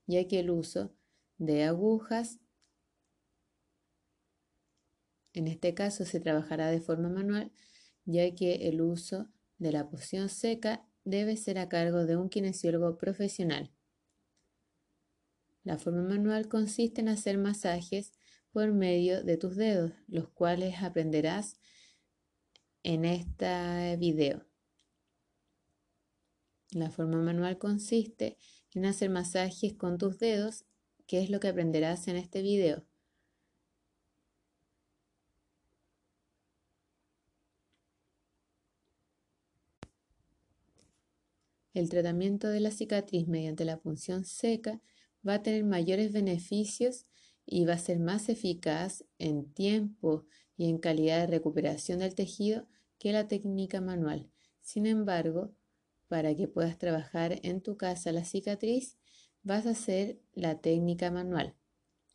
ya 0.05 0.27
que 0.27 0.39
el 0.39 0.51
uso 0.51 0.93
de 1.37 1.63
agujas, 1.63 2.39
en 5.33 5.47
este 5.47 5.73
caso 5.73 6.05
se 6.05 6.19
trabajará 6.19 6.69
de 6.69 6.81
forma 6.81 7.09
manual, 7.09 7.51
ya 8.05 8.33
que 8.35 8.67
el 8.67 8.81
uso 8.81 9.29
de 9.57 9.71
la 9.71 9.89
poción 9.89 10.29
seca 10.29 10.85
debe 11.03 11.35
ser 11.35 11.57
a 11.57 11.67
cargo 11.67 12.05
de 12.05 12.15
un 12.17 12.29
kinesiólogo 12.29 12.97
profesional. 12.97 13.71
La 15.63 15.77
forma 15.77 16.03
manual 16.03 16.47
consiste 16.47 17.01
en 17.01 17.09
hacer 17.09 17.37
masajes 17.37 18.13
por 18.51 18.71
medio 18.71 19.23
de 19.23 19.37
tus 19.37 19.55
dedos, 19.55 19.93
los 20.07 20.29
cuales 20.29 20.81
aprenderás 20.81 21.59
en 22.83 23.05
este 23.05 23.95
video. 23.97 24.45
La 26.71 26.89
forma 26.89 27.21
manual 27.21 27.57
consiste 27.57 28.37
en 28.73 28.85
hacer 28.85 29.09
masajes 29.09 29.73
con 29.73 29.97
tus 29.97 30.19
dedos, 30.19 30.65
que 31.05 31.21
es 31.21 31.29
lo 31.29 31.39
que 31.39 31.49
aprenderás 31.49 32.07
en 32.07 32.15
este 32.15 32.41
video. 32.41 32.85
El 41.73 41.89
tratamiento 41.89 42.49
de 42.49 42.59
la 42.59 42.71
cicatriz 42.71 43.27
mediante 43.27 43.63
la 43.63 43.77
punción 43.77 44.25
seca 44.25 44.81
va 45.27 45.35
a 45.35 45.43
tener 45.43 45.63
mayores 45.63 46.11
beneficios 46.11 47.05
y 47.45 47.65
va 47.65 47.73
a 47.73 47.79
ser 47.79 47.99
más 47.99 48.29
eficaz 48.29 49.03
en 49.19 49.51
tiempo 49.53 50.25
y 50.57 50.69
en 50.69 50.77
calidad 50.77 51.19
de 51.19 51.27
recuperación 51.27 51.99
del 51.99 52.15
tejido 52.15 52.67
que 52.99 53.11
la 53.11 53.27
técnica 53.27 53.81
manual. 53.81 54.29
Sin 54.61 54.85
embargo, 54.85 55.53
para 56.07 56.35
que 56.35 56.47
puedas 56.47 56.77
trabajar 56.77 57.39
en 57.43 57.61
tu 57.61 57.77
casa 57.77 58.11
la 58.11 58.25
cicatriz, 58.25 58.97
vas 59.43 59.65
a 59.65 59.71
hacer 59.71 60.19
la 60.33 60.59
técnica 60.59 61.09
manual, 61.09 61.55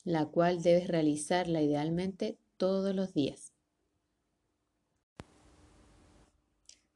la 0.05 0.27
cual 0.27 0.62
debes 0.62 0.89
realizarla 0.89 1.62
idealmente 1.62 2.39
todos 2.57 2.95
los 2.95 3.15
días. 3.15 3.53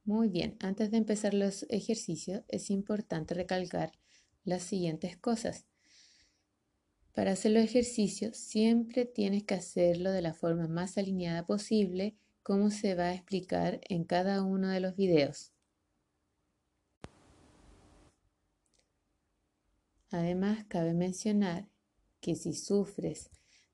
Muy 0.05 0.29
bien, 0.29 0.57
antes 0.61 0.91
de 0.91 0.97
empezar 0.97 1.35
los 1.35 1.67
ejercicios 1.69 2.43
es 2.49 2.71
importante 2.71 3.35
recalcar 3.35 3.93
las 4.45 4.63
siguientes 4.63 5.17
cosas. 5.17 5.70
Para 7.15 7.33
hacer 7.33 7.53
los 7.53 7.65
ejercicios 7.65 8.37
siempre 8.37 9.05
tienes 9.05 9.45
que 9.45 9.55
hacerlo 9.55 10.13
de 10.13 10.23
la 10.23 10.33
forma 10.33 10.69
más 10.69 10.97
alineada 10.97 11.45
posible 11.45 12.15
como 12.43 12.71
se 12.71 12.95
va 12.95 13.05
a 13.05 13.15
explicar 13.15 13.81
en 13.89 14.05
cada 14.05 14.43
uno 14.43 14.69
de 14.69 14.81
los 14.81 14.97
videos. 14.97 15.53
Además, 20.11 20.65
cabe 20.69 20.93
mencionar 20.95 21.69
que 22.21 22.35
si 22.35 22.53
sufres 22.53 23.31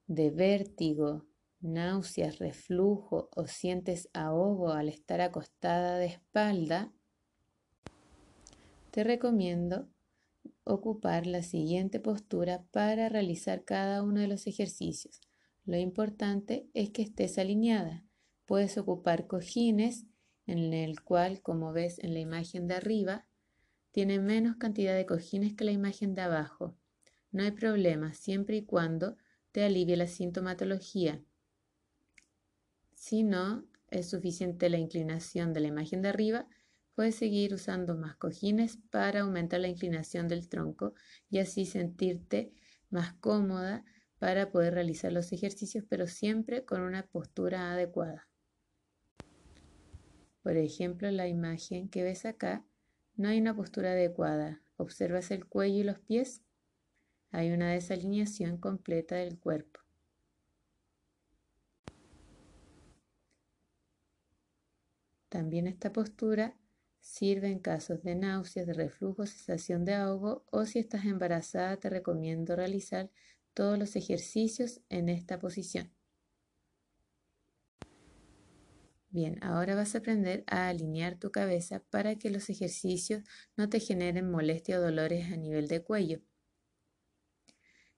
de 0.07 0.31
vértigo, 0.31 1.25
náuseas, 1.61 2.39
reflujo 2.39 3.31
o 3.35 3.47
sientes 3.47 4.09
ahogo 4.13 4.73
al 4.73 4.89
estar 4.89 5.21
acostada 5.21 5.97
de 5.97 6.07
espalda, 6.07 6.93
te 8.91 9.05
recomiendo 9.05 9.89
ocupar 10.65 11.27
la 11.27 11.43
siguiente 11.43 12.01
postura 12.01 12.65
para 12.71 13.09
realizar 13.09 13.65
cada 13.65 14.03
uno 14.03 14.21
de 14.21 14.29
los 14.29 14.47
ejercicios. 14.47 15.21
Lo 15.65 15.77
importante 15.77 16.69
es 16.75 16.91
que 16.91 17.03
estés 17.03 17.39
alineada. 17.39 18.05
Puedes 18.45 18.79
ocupar 18.79 19.27
cojines 19.27 20.07
en 20.47 20.73
el 20.73 21.03
cual, 21.03 21.43
como 21.43 21.73
ves 21.73 21.99
en 21.99 22.15
la 22.15 22.21
imagen 22.21 22.69
de 22.69 22.75
arriba, 22.75 23.27
tiene 23.91 24.21
menos 24.21 24.57
cantidad 24.57 24.95
de 24.95 25.07
cojines 25.07 25.55
que 25.55 25.65
la 25.65 25.73
imagen 25.73 26.15
de 26.15 26.23
abajo. 26.23 26.77
No 27.33 27.43
hay 27.43 27.51
problema 27.51 28.15
siempre 28.15 28.57
y 28.57 28.65
cuando 28.65 29.17
te 29.53 29.65
alivie 29.65 29.97
la 29.97 30.07
sintomatología. 30.07 31.23
Si 32.95 33.23
no 33.23 33.65
es 33.91 34.09
suficiente 34.09 34.69
la 34.69 34.79
inclinación 34.79 35.53
de 35.53 35.61
la 35.61 35.69
imagen 35.69 36.03
de 36.03 36.09
arriba, 36.09 36.47
puedes 36.97 37.15
seguir 37.15 37.53
usando 37.53 37.95
más 37.95 38.17
cojines 38.17 38.79
para 38.91 39.21
aumentar 39.21 39.61
la 39.61 39.69
inclinación 39.69 40.29
del 40.29 40.49
tronco 40.49 40.95
y 41.29 41.39
así 41.39 41.67
sentirte 41.67 42.55
más 42.89 43.13
cómoda 43.13 43.85
para 44.19 44.51
poder 44.51 44.73
realizar 44.73 45.13
los 45.13 45.31
ejercicios, 45.31 45.85
pero 45.87 46.07
siempre 46.07 46.65
con 46.65 46.81
una 46.81 47.07
postura 47.07 47.71
adecuada. 47.71 48.29
Por 50.43 50.57
ejemplo, 50.57 51.11
la 51.11 51.29
imagen 51.29 51.91
que 51.91 52.03
ves 52.03 52.25
acá 52.25 52.65
no 53.15 53.29
hay 53.29 53.41
una 53.41 53.55
postura 53.55 53.91
adecuada. 53.91 54.63
¿Observas 54.79 55.31
el 55.31 55.47
cuello 55.47 55.81
y 55.81 55.85
los 55.85 55.99
pies? 55.99 56.43
Hay 57.31 57.51
una 57.51 57.71
desalineación 57.73 58.57
completa 58.57 59.17
del 59.17 59.39
cuerpo. 59.39 59.81
También 65.29 65.67
esta 65.67 65.93
postura 65.93 66.57
sirve 67.07 67.49
en 67.49 67.61
casos 67.61 68.03
de 68.03 68.17
náuseas, 68.17 68.67
de 68.67 68.75
reflujo, 68.75 69.27
sensación 69.27 69.85
de 69.85 69.95
ahogo 69.95 70.45
o 70.51 70.67
si 70.67 70.81
estás 70.81 71.05
embarazada 71.05 71.77
te 71.77 71.89
recomiendo 71.89 72.57
realizar 72.57 73.11
todos 73.55 73.79
los 73.79 73.95
ejercicios 73.95 74.81
en 74.89 75.09
esta 75.09 75.39
posición. 75.39 75.93
Bien, 79.09 79.39
ahora 79.41 79.77
vas 79.77 79.95
a 79.95 79.99
aprender 79.99 80.43
a 80.49 80.69
alinear 80.69 81.17
tu 81.17 81.31
cabeza 81.31 81.81
para 81.91 82.17
que 82.17 82.29
los 82.29 82.51
ejercicios 82.51 83.23
no 83.57 83.69
te 83.69 83.79
generen 83.79 84.29
molestia 84.31 84.79
o 84.79 84.83
dolores 84.83 85.33
a 85.33 85.37
nivel 85.37 85.69
de 85.69 85.83
cuello. 85.85 86.21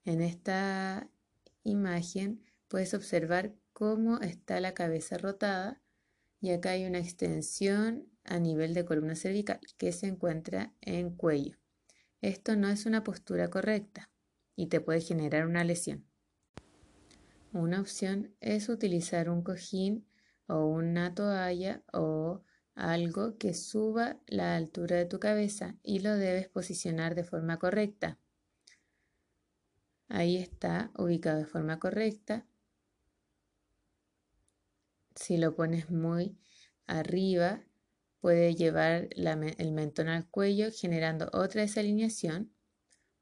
En 0.05 0.21
esta 0.21 1.11
imagen 1.65 2.45
puedes 2.69 2.93
observar 2.93 3.55
cómo 3.73 4.21
está 4.21 4.61
la 4.61 4.75
cabeza 4.75 5.17
rotada 5.17 5.83
y 6.41 6.51
acá 6.51 6.71
hay 6.73 6.85
una 6.85 6.99
extensión 6.99 8.07
a 8.29 8.39
nivel 8.39 8.75
de 8.75 8.85
columna 8.85 9.15
cervical 9.15 9.61
que 9.77 9.93
se 9.93 10.07
encuentra 10.07 10.73
en 10.81 11.11
cuello. 11.11 11.57
Esto 12.21 12.57
no 12.57 12.69
es 12.69 12.87
una 12.87 13.05
postura 13.05 13.49
correcta 13.49 14.11
y 14.57 14.67
te 14.67 14.81
puede 14.81 15.01
generar 15.01 15.47
una 15.47 15.65
lesión. 15.65 16.05
Una 17.53 17.81
opción 17.81 18.35
es 18.41 18.69
utilizar 18.69 19.31
un 19.31 19.43
cojín 19.43 20.07
o 20.47 20.67
una 20.67 21.15
toalla 21.15 21.83
o 21.93 22.43
algo 22.75 23.39
que 23.39 23.55
suba 23.55 24.19
la 24.27 24.57
altura 24.57 24.97
de 24.97 25.07
tu 25.07 25.19
cabeza 25.19 25.77
y 25.83 26.01
lo 26.01 26.17
debes 26.17 26.49
posicionar 26.49 27.15
de 27.15 27.25
forma 27.25 27.59
correcta. 27.59 28.19
Ahí 30.09 30.37
está 30.37 30.91
ubicado 30.97 31.39
de 31.39 31.47
forma 31.47 31.79
correcta. 31.79 32.47
Si 35.15 35.37
lo 35.37 35.55
pones 35.55 35.91
muy 35.91 36.39
arriba, 36.87 37.63
puede 38.21 38.55
llevar 38.55 39.09
el 39.17 39.73
mentón 39.73 40.09
al 40.09 40.29
cuello 40.29 40.69
generando 40.73 41.31
otra 41.33 41.63
desalineación. 41.63 42.53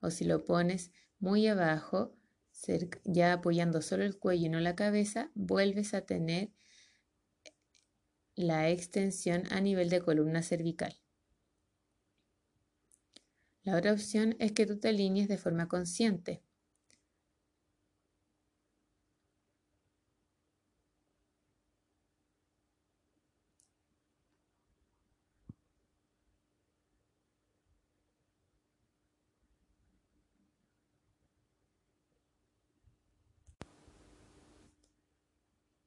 O 0.01 0.11
si 0.11 0.25
lo 0.25 0.45
pones 0.45 0.93
muy 1.19 1.47
abajo, 1.47 2.17
ya 3.05 3.33
apoyando 3.35 3.83
solo 3.83 4.05
el 4.05 4.19
cuello 4.19 4.47
y 4.47 4.49
no 4.51 4.61
la 4.61 4.77
cabeza, 4.77 5.31
vuelves 5.35 5.95
a 5.95 6.03
tener 6.03 6.51
la 8.35 8.69
extensión 8.71 9.45
a 9.51 9.61
nivel 9.61 9.89
de 9.89 10.01
columna 10.01 10.43
cervical. 10.43 10.95
La 13.63 13.77
otra 13.77 13.93
opción 13.93 14.37
es 14.39 14.53
que 14.53 14.67
tú 14.67 14.79
te 14.79 14.89
alinees 14.89 15.29
de 15.29 15.39
forma 15.39 15.67
consciente. 15.67 16.43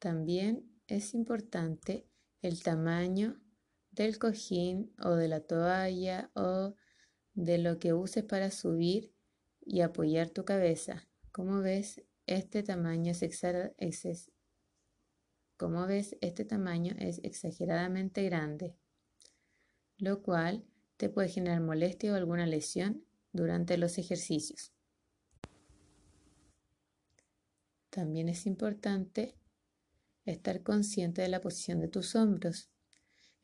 También 0.10 0.68
es 0.88 1.14
importante 1.14 2.08
el 2.42 2.64
tamaño 2.64 3.40
del 3.92 4.18
cojín 4.18 4.92
o 4.98 5.12
de 5.12 5.28
la 5.28 5.42
toalla 5.42 6.32
o 6.34 6.74
de 7.36 7.60
lo 7.60 7.78
que 7.78 7.94
uses 7.94 8.24
para 8.24 8.50
subir 8.50 9.14
y 9.62 9.82
apoyar 9.82 10.32
tu 10.32 10.46
cabeza. 10.46 11.08
Como 11.32 11.62
ves, 11.62 12.02
este 12.26 12.64
tamaño 12.64 13.12
es, 13.12 14.32
como 15.58 15.86
ves, 15.86 16.18
este 16.22 16.44
tamaño 16.44 16.96
es 16.98 17.20
exageradamente 17.24 18.24
grande, 18.24 18.76
lo 20.00 20.24
cual 20.24 20.66
te 20.98 21.10
puede 21.10 21.30
generar 21.30 21.62
molestia 21.62 22.14
o 22.14 22.16
alguna 22.16 22.48
lesión 22.48 23.06
durante 23.32 23.78
los 23.78 24.00
ejercicios. 24.00 24.74
También 27.92 28.28
es 28.28 28.48
importante 28.48 29.36
estar 30.32 30.64
consciente 30.64 31.22
de 31.22 31.30
la 31.30 31.42
posición 31.42 31.80
de 31.80 31.88
tus 31.88 32.16
hombros. 32.16 32.70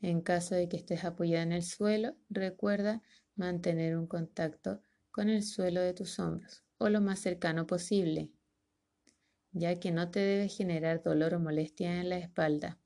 En 0.01 0.21
caso 0.21 0.55
de 0.55 0.69
que 0.69 0.77
estés 0.77 1.03
apoyada 1.03 1.43
en 1.43 1.51
el 1.51 1.63
suelo, 1.63 2.15
recuerda 2.29 3.01
mantener 3.35 3.97
un 3.97 4.07
contacto 4.07 4.81
con 5.11 5.29
el 5.29 5.43
suelo 5.43 5.81
de 5.81 5.93
tus 5.93 6.19
hombros 6.19 6.63
o 6.77 6.89
lo 6.89 7.01
más 7.01 7.19
cercano 7.19 7.65
posible, 7.65 8.29
ya 9.51 9.79
que 9.79 9.91
no 9.91 10.11
te 10.11 10.19
debe 10.19 10.49
generar 10.49 11.01
dolor 11.01 11.33
o 11.33 11.39
molestia 11.39 11.99
en 11.99 12.09
la 12.09 12.17
espalda. 12.17 12.79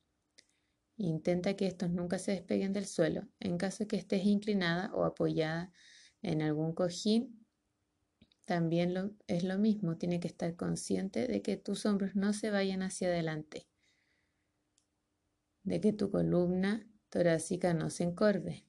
Intenta 0.97 1.55
que 1.55 1.65
estos 1.65 1.89
nunca 1.89 2.19
se 2.19 2.31
despeguen 2.31 2.73
del 2.73 2.85
suelo. 2.85 3.27
En 3.39 3.57
caso 3.57 3.83
de 3.83 3.87
que 3.87 3.95
estés 3.95 4.25
inclinada 4.25 4.93
o 4.93 5.05
apoyada 5.05 5.71
en 6.21 6.41
algún 6.41 6.73
cojín, 6.73 7.45
también 8.45 9.17
es 9.27 9.43
lo 9.43 9.57
mismo. 9.57 9.97
Tiene 9.97 10.19
que 10.19 10.27
estar 10.27 10.55
consciente 10.55 11.27
de 11.27 11.41
que 11.41 11.55
tus 11.55 11.85
hombros 11.85 12.15
no 12.15 12.33
se 12.33 12.51
vayan 12.51 12.81
hacia 12.81 13.07
adelante 13.07 13.69
de 15.63 15.81
que 15.81 15.93
tu 15.93 16.09
columna 16.09 16.87
torácica 17.09 17.73
no 17.73 17.89
se 17.89 18.03
encorve. 18.03 18.65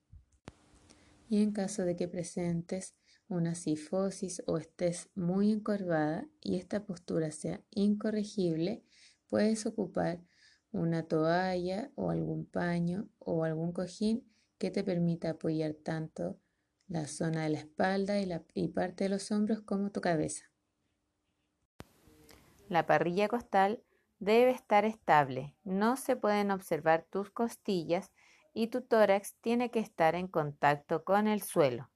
Y 1.29 1.43
en 1.43 1.53
caso 1.53 1.85
de 1.85 1.97
que 1.97 2.09
presentes 2.09 2.97
una 3.29 3.55
sifosis 3.55 4.43
o 4.47 4.59
estés 4.59 5.09
muy 5.15 5.53
encorvada 5.53 6.29
y 6.41 6.57
esta 6.57 6.85
postura 6.85 7.31
sea 7.31 7.63
incorregible, 7.71 8.83
puedes 9.29 9.67
ocupar 9.67 10.21
una 10.73 11.05
toalla 11.05 11.91
o 11.95 12.11
algún 12.11 12.47
paño 12.47 13.09
o 13.19 13.45
algún 13.45 13.73
cojín 13.73 14.29
que 14.59 14.71
te 14.71 14.85
permita 14.85 15.31
apoyar 15.31 15.75
tanto 15.75 16.39
la 16.89 17.07
zona 17.07 17.45
de 17.45 17.51
la 17.51 17.59
espalda 17.59 18.21
y, 18.21 18.27
la, 18.27 18.45
y 18.53 18.69
parte 18.69 19.05
de 19.05 19.11
los 19.11 19.31
hombros 19.31 19.63
como 19.63 19.91
tu 19.91 20.01
cabeza. 20.01 20.51
La 22.69 22.87
parrilla 22.87 23.29
costal 23.29 23.83
debe 24.21 24.53
estar 24.53 24.85
estable, 24.85 25.57
no 25.65 25.97
se 25.97 26.15
pueden 26.15 26.53
observar 26.53 27.05
tus 27.11 27.31
costillas 27.31 28.13
y 28.55 28.69
tu 28.69 28.83
tórax 28.83 29.35
tiene 29.41 29.71
que 29.71 29.81
estar 29.81 30.15
en 30.15 30.29
contacto 30.29 31.05
con 31.05 31.27
el 31.27 31.43
suelo. 31.43 31.90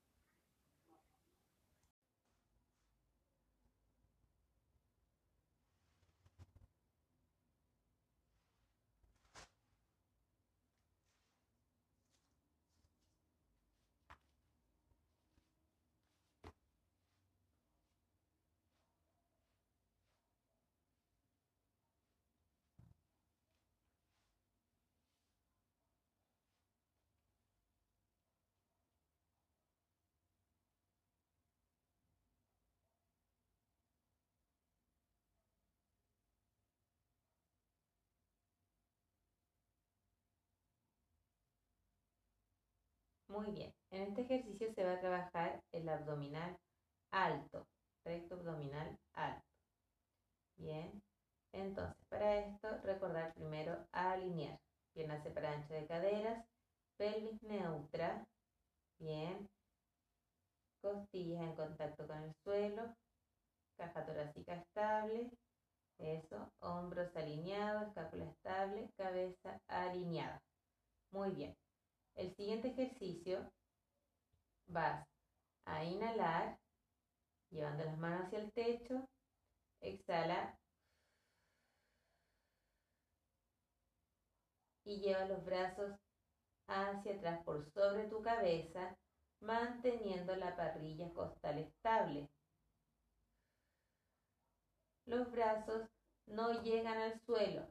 Muy 43.34 43.50
bien. 43.50 43.74
En 43.90 44.02
este 44.02 44.20
ejercicio 44.20 44.72
se 44.74 44.84
va 44.84 44.92
a 44.92 45.00
trabajar 45.00 45.60
el 45.72 45.88
abdominal 45.88 46.56
alto, 47.10 47.66
recto 48.04 48.36
abdominal 48.36 48.96
alto. 49.12 49.44
Bien. 50.56 51.02
Entonces, 51.52 51.96
para 52.08 52.36
esto, 52.36 52.68
recordar 52.84 53.34
primero 53.34 53.76
alinear. 53.90 54.60
Piernas 54.92 55.24
separadas 55.24 55.62
ancho 55.62 55.74
de 55.74 55.86
caderas, 55.88 56.46
pelvis 56.96 57.42
neutra. 57.42 58.24
Bien. 59.00 59.48
Costillas 60.80 61.42
en 61.42 61.56
contacto 61.56 62.06
con 62.06 62.22
el 62.22 62.32
suelo. 62.44 62.94
Caja 63.76 64.06
torácica 64.06 64.54
estable. 64.54 65.28
Eso. 65.98 66.52
Hombros 66.60 67.16
alineados, 67.16 67.88
escápula 67.88 68.26
estable, 68.26 68.88
cabeza 68.96 69.58
alineada. 69.66 70.40
Muy 71.10 71.30
bien. 71.30 71.63
El 72.14 72.34
siguiente 72.36 72.68
ejercicio 72.68 73.50
vas 74.66 75.06
a 75.64 75.84
inhalar, 75.84 76.58
llevando 77.50 77.84
las 77.84 77.98
manos 77.98 78.26
hacia 78.26 78.38
el 78.38 78.52
techo. 78.52 79.08
Exhala 79.80 80.56
y 84.84 85.00
lleva 85.00 85.24
los 85.26 85.44
brazos 85.44 85.92
hacia 86.68 87.14
atrás 87.14 87.42
por 87.44 87.70
sobre 87.72 88.06
tu 88.08 88.22
cabeza, 88.22 88.96
manteniendo 89.40 90.36
la 90.36 90.56
parrilla 90.56 91.12
costal 91.12 91.58
estable. 91.58 92.28
Los 95.06 95.30
brazos 95.30 95.88
no 96.26 96.62
llegan 96.62 96.96
al 96.96 97.20
suelo. 97.20 97.66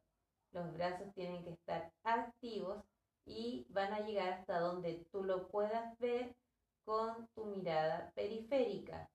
Los 0.51 0.71
brazos 0.73 1.11
tienen 1.15 1.43
que 1.43 1.51
estar 1.51 1.91
activos 2.03 2.83
y 3.25 3.65
van 3.69 3.93
a 3.93 4.01
llegar 4.01 4.29
hasta 4.33 4.59
donde 4.59 5.05
tú 5.11 5.23
lo 5.23 5.47
puedas 5.47 5.97
ver 5.99 6.35
con 6.83 7.27
tu 7.35 7.45
mirada 7.45 8.11
periférica 8.15 9.09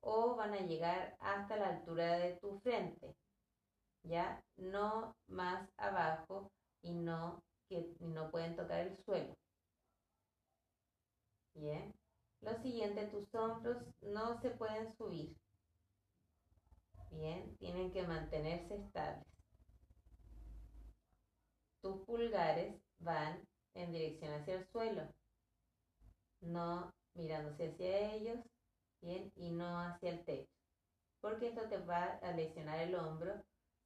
o 0.00 0.36
van 0.36 0.54
a 0.54 0.60
llegar 0.60 1.16
hasta 1.20 1.56
la 1.56 1.68
altura 1.70 2.18
de 2.18 2.36
tu 2.36 2.58
frente. 2.60 3.14
¿Ya? 4.04 4.42
No 4.56 5.16
más 5.26 5.68
abajo 5.76 6.50
y 6.82 6.92
no, 6.92 7.42
que 7.68 7.94
no 8.00 8.30
pueden 8.30 8.56
tocar 8.56 8.80
el 8.80 8.96
suelo. 9.04 9.34
Bien. 11.54 11.92
Lo 12.40 12.54
siguiente, 12.62 13.06
tus 13.06 13.34
hombros 13.34 13.82
no 14.00 14.40
se 14.40 14.50
pueden 14.50 14.96
subir. 14.96 15.36
Bien, 17.10 17.56
tienen 17.56 17.90
que 17.90 18.06
mantenerse 18.06 18.76
estables. 18.76 19.26
Tus 21.82 22.04
pulgares 22.04 22.80
van 23.00 23.40
en 23.74 23.92
dirección 23.92 24.32
hacia 24.32 24.56
el 24.56 24.66
suelo, 24.66 25.02
no 26.40 26.92
mirándose 27.14 27.68
hacia 27.68 28.12
ellos, 28.14 28.38
bien, 29.02 29.32
y 29.36 29.50
no 29.50 29.80
hacia 29.80 30.10
el 30.10 30.24
techo, 30.24 30.50
porque 31.20 31.48
esto 31.48 31.68
te 31.68 31.78
va 31.78 32.18
a 32.22 32.32
lesionar 32.32 32.80
el 32.80 32.94
hombro 32.96 33.34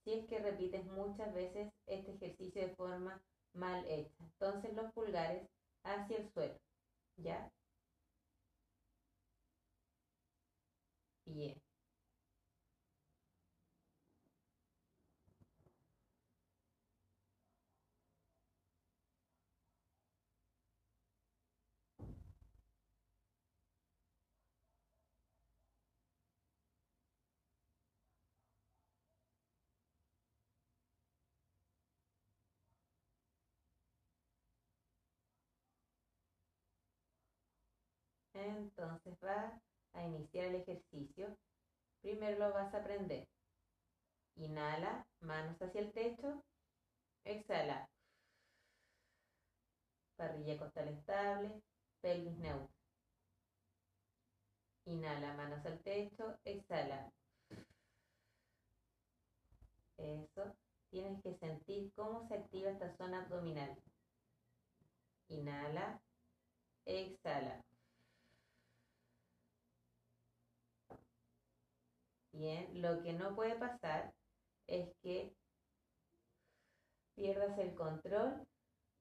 si 0.05 0.15
es 0.15 0.27
que 0.27 0.39
repites 0.41 0.85
muchas 0.87 1.33
veces 1.35 1.73
este 1.87 2.13
ejercicio 2.13 2.63
de 2.63 2.75
forma 2.77 3.23
mal 3.55 3.85
hecha. 3.89 4.15
Entonces 4.21 4.75
los 4.75 4.93
pulgares 4.93 5.49
hacia 5.85 6.19
el 6.19 6.31
suelo, 6.33 6.59
¿ya? 7.19 7.51
Bien. 11.27 11.62
Entonces 38.57 39.17
va 39.23 39.61
a 39.95 40.03
iniciar 40.05 40.47
el 40.47 40.57
ejercicio. 40.57 41.37
Primero 42.01 42.39
lo 42.39 42.53
vas 42.53 42.73
a 42.75 42.79
aprender. 42.79 43.29
Inhala, 44.37 45.07
manos 45.21 45.61
hacia 45.61 45.81
el 45.81 45.93
techo. 45.93 46.43
Exhala. 47.25 47.89
Parrilla 50.17 50.59
costal 50.59 50.89
estable, 50.89 51.63
pelvis 52.01 52.39
neutra. 52.39 52.69
Inhala, 54.87 55.35
manos 55.35 55.65
al 55.65 55.79
techo. 55.81 56.39
Exhala. 56.45 57.13
Eso. 59.97 60.57
Tienes 60.91 61.23
que 61.23 61.35
sentir 61.39 61.93
cómo 61.95 62.27
se 62.29 62.35
activa 62.35 62.71
esta 62.71 62.95
zona 62.97 63.23
abdominal. 63.23 63.77
Inhala. 65.29 66.01
Exhala. 66.85 67.65
Bien, 72.33 72.81
lo 72.81 73.03
que 73.03 73.13
no 73.13 73.35
puede 73.35 73.57
pasar 73.57 74.13
es 74.67 74.89
que 75.03 75.33
pierdas 77.15 77.59
el 77.59 77.75
control 77.75 78.47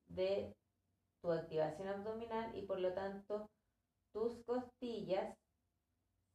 de 0.08 0.54
tu 1.22 1.32
activación 1.32 1.88
abdominal 1.88 2.56
y 2.56 2.64
por 2.64 2.80
lo 2.80 2.94
tanto 2.94 3.50
tus 4.14 4.44
costillas 4.44 5.34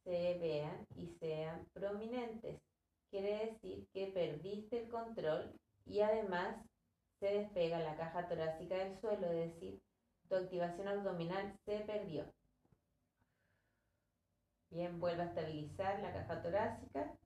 se 0.03 0.39
vean 0.39 0.85
y 0.95 1.07
sean 1.19 1.67
prominentes. 1.73 2.59
Quiere 3.11 3.45
decir 3.45 3.87
que 3.93 4.07
perdiste 4.07 4.83
el 4.83 4.89
control 4.89 5.53
y 5.85 6.01
además 6.01 6.57
se 7.19 7.27
despega 7.27 7.79
la 7.79 7.95
caja 7.95 8.27
torácica 8.27 8.75
del 8.75 8.99
suelo, 8.99 9.27
es 9.27 9.53
decir, 9.53 9.79
tu 10.27 10.35
activación 10.35 10.87
abdominal 10.87 11.55
se 11.65 11.79
perdió. 11.81 12.25
Bien, 14.69 14.99
vuelve 14.99 15.23
a 15.23 15.25
estabilizar 15.25 15.99
la 16.01 16.13
caja 16.13 16.41
torácica. 16.41 17.17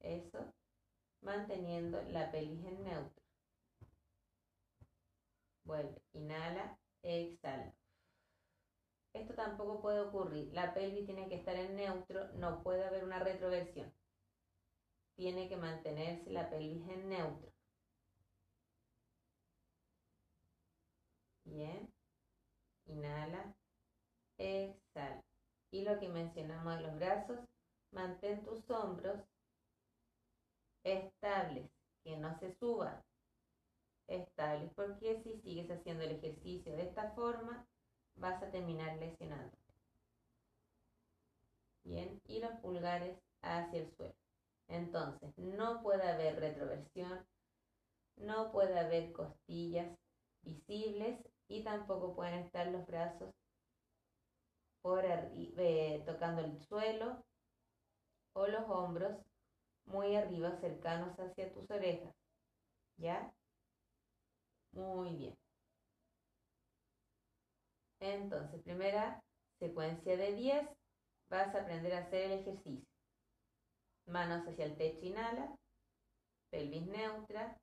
Eso. 0.00 0.52
Manteniendo 1.22 2.02
la 2.04 2.30
pelvis 2.30 2.64
en 2.64 2.84
neutro. 2.84 3.22
Vuelve. 5.64 6.00
Inhala. 6.12 6.78
Exhala. 7.02 7.74
Esto 9.14 9.34
tampoco 9.34 9.80
puede 9.80 10.00
ocurrir. 10.00 10.52
La 10.52 10.74
pelvis 10.74 11.06
tiene 11.06 11.28
que 11.28 11.36
estar 11.36 11.56
en 11.56 11.76
neutro. 11.76 12.28
No 12.34 12.62
puede 12.62 12.84
haber 12.84 13.04
una 13.04 13.18
retroversión. 13.18 13.92
Tiene 15.16 15.48
que 15.48 15.56
mantenerse 15.56 16.30
la 16.30 16.50
pelvis 16.50 16.88
en 16.88 17.08
neutro. 17.08 17.52
Bien. 21.44 21.92
Inhala. 22.86 23.54
Exhala 24.38 25.25
y 25.76 25.84
lo 25.84 25.98
que 25.98 26.08
mencionamos 26.08 26.76
de 26.76 26.82
los 26.84 26.94
brazos, 26.96 27.38
mantén 27.92 28.42
tus 28.44 28.70
hombros 28.70 29.20
estables, 30.84 31.68
que 32.02 32.16
no 32.16 32.34
se 32.38 32.54
suban, 32.54 33.02
estables, 34.06 34.70
porque 34.74 35.20
si 35.22 35.38
sigues 35.42 35.70
haciendo 35.70 36.04
el 36.04 36.12
ejercicio 36.12 36.72
de 36.72 36.84
esta 36.84 37.10
forma, 37.10 37.66
vas 38.14 38.42
a 38.42 38.50
terminar 38.50 38.96
lesionando. 38.96 39.54
Bien, 41.84 42.22
y 42.26 42.40
los 42.40 42.52
pulgares 42.60 43.18
hacia 43.42 43.80
el 43.80 43.90
suelo. 43.96 44.14
Entonces, 44.68 45.30
no 45.36 45.82
puede 45.82 46.08
haber 46.08 46.40
retroversión, 46.40 47.22
no 48.16 48.50
puede 48.50 48.78
haber 48.78 49.12
costillas 49.12 49.88
visibles 50.42 51.18
y 51.48 51.62
tampoco 51.62 52.14
pueden 52.14 52.34
estar 52.44 52.66
los 52.68 52.86
brazos 52.86 53.34
por 54.86 55.04
eh, 55.04 56.00
tocando 56.06 56.42
el 56.42 56.56
suelo 56.60 57.20
o 58.34 58.46
los 58.46 58.62
hombros 58.68 59.16
muy 59.84 60.14
arriba, 60.14 60.56
cercanos 60.60 61.18
hacia 61.18 61.52
tus 61.52 61.68
orejas. 61.72 62.14
¿Ya? 62.96 63.32
Muy 64.70 65.16
bien. 65.16 65.36
Entonces, 67.98 68.62
primera 68.62 69.20
secuencia 69.58 70.16
de 70.16 70.34
10, 70.34 70.68
vas 71.30 71.52
a 71.52 71.62
aprender 71.62 71.92
a 71.92 72.06
hacer 72.06 72.30
el 72.30 72.38
ejercicio. 72.38 72.88
Manos 74.06 74.46
hacia 74.46 74.66
el 74.66 74.76
techo, 74.76 75.04
inhala. 75.04 75.58
Pelvis 76.50 76.86
neutra. 76.86 77.58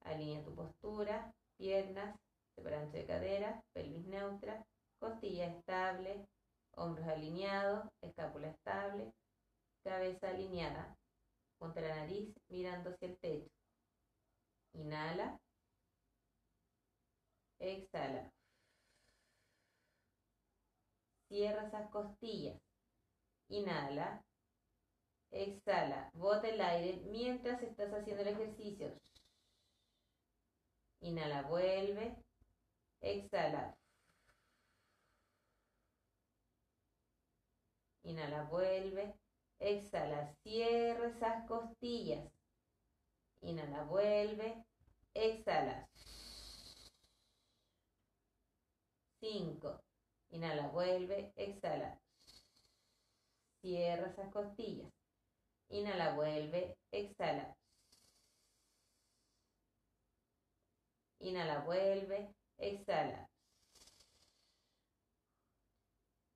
Alinea 0.00 0.42
tu 0.44 0.54
postura. 0.54 1.34
Piernas, 1.58 2.18
separante 2.54 2.96
de 2.96 3.04
cadera. 3.04 3.62
Pelvis 3.74 4.06
neutra 4.06 4.64
costilla 5.04 5.46
estable, 5.46 6.26
hombros 6.72 7.06
alineados, 7.06 7.86
escápula 8.00 8.48
estable, 8.48 9.12
cabeza 9.84 10.30
alineada, 10.30 10.96
contra 11.58 11.82
la 11.88 11.96
nariz 11.96 12.34
mirando 12.48 12.90
hacia 12.90 13.08
el 13.08 13.18
techo. 13.18 13.50
Inhala, 14.72 15.38
exhala. 17.58 18.32
cierra 21.28 21.66
esas 21.66 21.90
costillas. 21.90 22.60
Inhala. 23.48 24.22
Exhala. 25.32 26.10
Bota 26.14 26.48
el 26.48 26.60
aire 26.60 27.02
mientras 27.10 27.60
estás 27.62 27.92
haciendo 27.92 28.22
el 28.22 28.28
ejercicio. 28.28 28.92
Inhala, 31.00 31.42
vuelve. 31.42 32.16
Exhala. 33.00 33.76
Inhala, 38.04 38.44
vuelve. 38.44 39.14
Exhala, 39.58 40.34
cierra 40.42 41.08
esas 41.08 41.46
costillas. 41.46 42.24
Inhala, 43.40 43.84
vuelve. 43.84 44.64
Exhala. 45.14 45.88
5. 49.20 49.80
Inhala, 50.30 50.68
vuelve, 50.68 51.32
exhala. 51.36 51.98
Cierra 53.62 54.08
esas 54.08 54.30
costillas. 54.30 54.92
Inhala, 55.70 56.14
vuelve, 56.14 56.76
exhala. 56.90 57.56
Inhala, 61.20 61.60
vuelve, 61.60 62.34
exhala. 62.58 63.30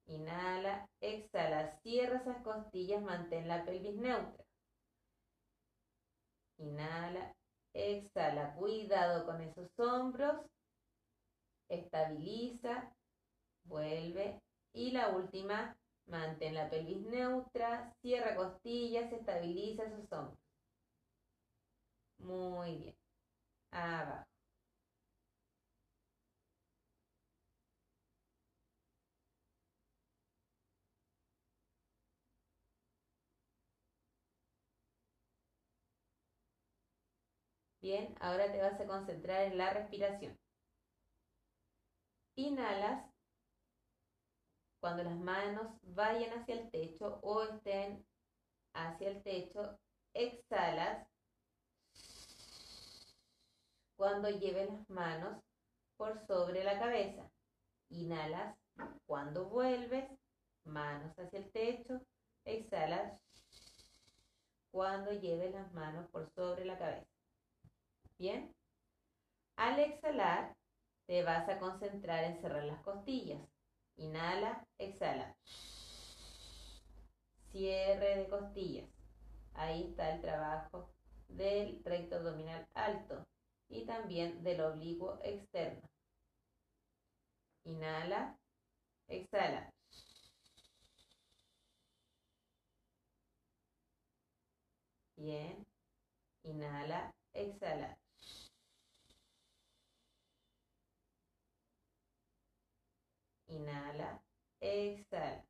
Inhala, 0.09 0.89
exhala. 1.01 1.79
Cierra 1.83 2.19
esas 2.19 2.43
costillas, 2.43 3.03
mantén 3.03 3.47
la 3.47 3.65
pelvis 3.65 3.97
neutra. 3.97 4.45
Inhala, 6.59 7.35
exhala. 7.75 8.55
Cuidado 8.55 9.25
con 9.27 9.41
esos 9.43 9.71
hombros 9.79 10.41
estabiliza, 11.69 12.93
vuelve. 13.65 14.41
Y 14.73 14.93
la 14.93 15.09
última, 15.11 15.77
mantén 16.07 16.55
la 16.55 16.69
pelvis 16.71 17.03
neutra, 17.07 17.95
cierra 18.03 18.37
costillas, 18.37 19.13
estabiliza 19.13 19.85
esos 19.85 20.11
hombros. 20.13 20.39
Muy 22.19 22.77
bien. 22.79 22.97
Abajo. 23.73 24.28
Bien, 37.81 38.13
ahora 38.21 38.51
te 38.51 38.61
vas 38.61 38.81
a 38.81 38.87
concentrar 38.87 39.43
en 39.43 39.57
la 39.57 39.73
respiración. 39.73 40.37
Inhalas 42.35 43.05
cuando 44.81 45.05
las 45.05 45.17
manos 45.17 45.69
vayan 45.83 46.39
hacia 46.39 46.57
el 46.57 46.71
techo 46.71 47.21
o 47.23 47.43
estén 47.45 48.05
hacia 48.73 49.11
el 49.11 49.23
techo. 49.23 49.79
Exhalas 50.13 51.07
cuando 53.97 54.29
lleves 54.29 54.69
las 54.71 54.91
manos 54.91 55.43
por 55.97 56.19
sobre 56.27 56.65
la 56.65 56.79
cabeza. 56.81 57.31
Inhalas 57.91 58.57
cuando 59.07 59.45
vuelves, 59.49 60.09
manos 60.65 61.17
hacia 61.17 61.39
el 61.39 61.51
techo. 61.53 62.01
Exhalas 62.45 63.21
cuando 64.73 65.13
lleves 65.13 65.53
las 65.53 65.73
manos 65.73 66.09
por 66.11 66.29
sobre 66.35 66.65
la 66.65 66.77
cabeza. 66.77 67.18
Bien. 68.19 68.53
Al 69.57 69.79
exhalar, 69.79 70.57
te 71.07 71.23
vas 71.23 71.49
a 71.49 71.59
concentrar 71.59 72.25
en 72.25 72.41
cerrar 72.41 72.65
las 72.65 72.83
costillas. 72.83 73.41
Inhala, 73.97 74.67
exhala. 74.79 75.37
Cierre 77.53 78.17
de 78.17 78.29
costillas. 78.29 78.89
Ahí 79.55 79.85
está 79.85 80.15
el 80.15 80.21
trabajo 80.21 80.91
del 81.29 81.83
recto 81.85 82.17
abdominal 82.17 82.67
alto 82.75 83.25
y 83.69 83.85
también 83.87 84.43
del 84.43 84.61
oblicuo 84.63 85.19
externo. 85.23 85.89
Inhala, 87.65 88.37
exhala. 89.09 89.73
Bien. 95.17 95.67
Inhala, 96.43 97.13
exhala. 97.33 97.99
Inhala, 103.49 104.23
exhala. 104.61 105.45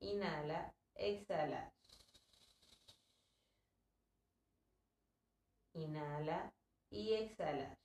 Inhala, 0.00 0.72
exhala. 0.94 1.72
Inhala 5.74 6.52
y 6.90 7.12
exhala. 7.14 7.76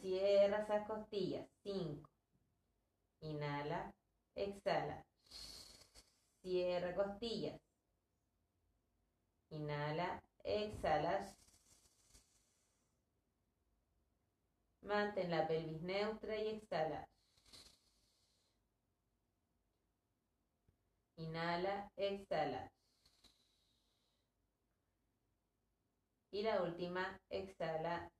Cierra 0.00 0.62
esas 0.62 0.86
costillas. 0.86 1.48
Cinco. 1.62 2.08
Inhala, 3.20 3.92
exhala. 4.36 5.04
Cierra 6.42 6.94
costillas. 6.94 7.60
Inhala, 9.50 10.22
exhala. 10.44 11.34
Mantén 14.88 15.30
la 15.30 15.46
pelvis 15.46 15.82
neutra 15.82 16.34
y 16.36 16.46
exhala. 16.48 17.06
Inhala, 21.16 21.90
exhala. 21.96 22.72
Y 26.30 26.42
la 26.42 26.62
última, 26.62 27.20
exhala 27.28 28.10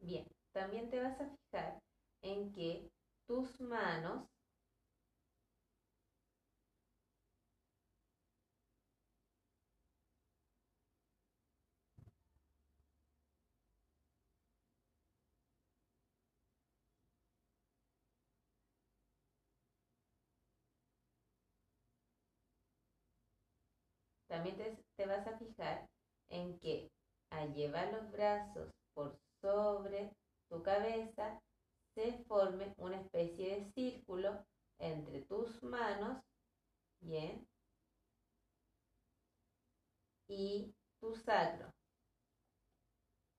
Bien, 0.00 0.26
también 0.52 0.90
te 0.90 1.00
vas 1.00 1.20
a 1.20 1.28
fijar 1.28 1.78
en 2.22 2.52
que 2.52 2.90
tus 3.26 3.60
manos 3.60 4.26
También 24.30 24.56
te, 24.56 24.78
te, 24.96 25.06
vas 25.06 25.26
a 25.26 25.36
fijar 25.38 25.88
en 26.28 26.56
que 26.60 26.88
al 27.30 27.52
llevar 27.52 27.92
los 27.92 28.12
brazos 28.12 28.70
por 28.94 29.18
sobre 29.40 30.12
tu 30.48 30.62
cabeza 30.62 31.40
se 31.94 32.24
forme 32.24 32.74
una 32.76 33.00
especie 33.00 33.56
de 33.56 33.72
círculo 33.72 34.44
entre 34.78 35.22
tus 35.22 35.62
manos, 35.62 36.22
y 40.28 40.72
tu 41.00 41.14
sacro, 41.14 41.72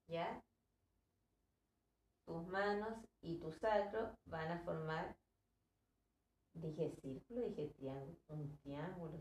¿ya? 0.08 0.44
Tus 2.26 2.48
manos 2.48 2.98
y 3.22 3.38
tu 3.40 3.52
sacro 3.52 4.18
van 4.26 4.52
a 4.52 4.64
formar, 4.64 5.16
dije 6.54 6.92
círculo, 7.02 7.42
dije 7.50 7.68
triángulo, 7.78 8.18
un 8.30 8.58
triángulo, 8.60 9.18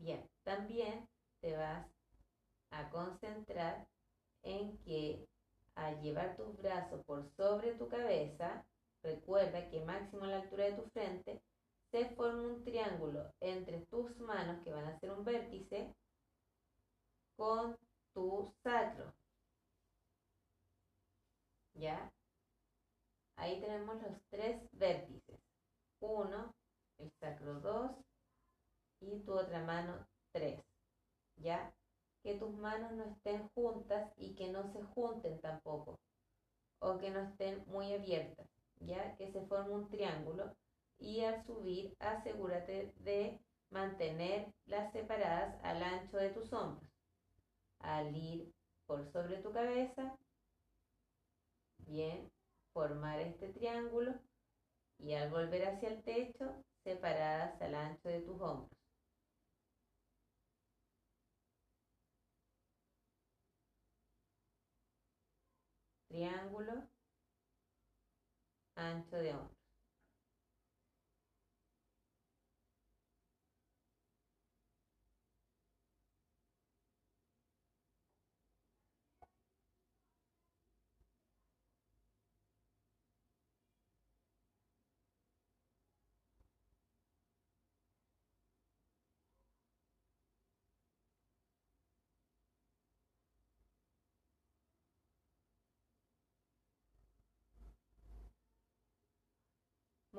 Bien, 0.00 0.26
también 0.50 1.08
te 1.40 1.56
vas 1.56 1.86
a 2.70 2.90
concentrar 2.90 3.86
en 4.42 4.76
que 4.78 5.28
a 5.76 5.92
llevar 6.00 6.36
tus 6.36 6.56
brazos 6.56 7.04
por 7.04 7.24
sobre 7.36 7.74
tu 7.74 7.88
cabeza, 7.88 8.64
recuerda 9.04 9.70
que 9.70 9.84
máximo 9.84 10.24
a 10.24 10.28
la 10.28 10.40
altura 10.40 10.64
de 10.64 10.72
tu 10.72 10.90
frente, 10.90 11.40
se 11.92 12.04
forma 12.16 12.42
un 12.42 12.64
triángulo 12.64 13.32
entre 13.38 13.86
tus 13.86 14.18
manos 14.18 14.60
que 14.64 14.72
van 14.72 14.86
a 14.86 14.98
ser 14.98 15.12
un 15.12 15.24
vértice 15.24 15.94
con 17.36 17.78
tu 18.12 18.52
sacro. 18.64 19.14
¿Ya? 21.74 22.10
Ahí 23.36 23.60
tenemos 23.60 24.02
los 24.02 24.20
tres 24.30 24.60
vértices. 24.72 25.38
Uno, 26.00 26.52
el 26.98 27.10
sacro 27.20 27.60
2 27.60 27.92
y 29.00 29.20
tu 29.20 29.32
otra 29.32 29.62
mano 29.62 30.09
3. 30.32 30.60
¿Ya? 31.36 31.72
Que 32.22 32.34
tus 32.34 32.52
manos 32.54 32.92
no 32.92 33.04
estén 33.04 33.48
juntas 33.50 34.12
y 34.16 34.34
que 34.34 34.50
no 34.50 34.70
se 34.72 34.82
junten 34.82 35.40
tampoco. 35.40 35.98
O 36.80 36.98
que 36.98 37.10
no 37.10 37.20
estén 37.20 37.64
muy 37.66 37.92
abiertas. 37.92 38.46
¿Ya? 38.80 39.16
Que 39.16 39.30
se 39.32 39.44
forme 39.46 39.74
un 39.74 39.88
triángulo. 39.88 40.54
Y 40.98 41.24
al 41.24 41.44
subir, 41.46 41.94
asegúrate 41.98 42.92
de 42.98 43.40
mantener 43.70 44.52
las 44.66 44.92
separadas 44.92 45.56
al 45.62 45.82
ancho 45.82 46.16
de 46.18 46.30
tus 46.30 46.52
hombros. 46.52 46.90
Al 47.78 48.14
ir 48.14 48.52
por 48.86 49.10
sobre 49.12 49.38
tu 49.38 49.52
cabeza, 49.52 50.18
bien, 51.86 52.30
formar 52.72 53.20
este 53.20 53.48
triángulo 53.48 54.14
y 54.98 55.14
al 55.14 55.30
volver 55.30 55.68
hacia 55.68 55.88
el 55.88 56.02
techo, 56.02 56.64
separadas 56.84 57.60
al 57.62 57.74
ancho 57.74 58.08
de 58.08 58.20
tus 58.20 58.40
hombros. 58.40 58.79
Triángulo, 66.10 66.72
ancho 68.74 69.16
de 69.18 69.32
hombros. 69.32 69.59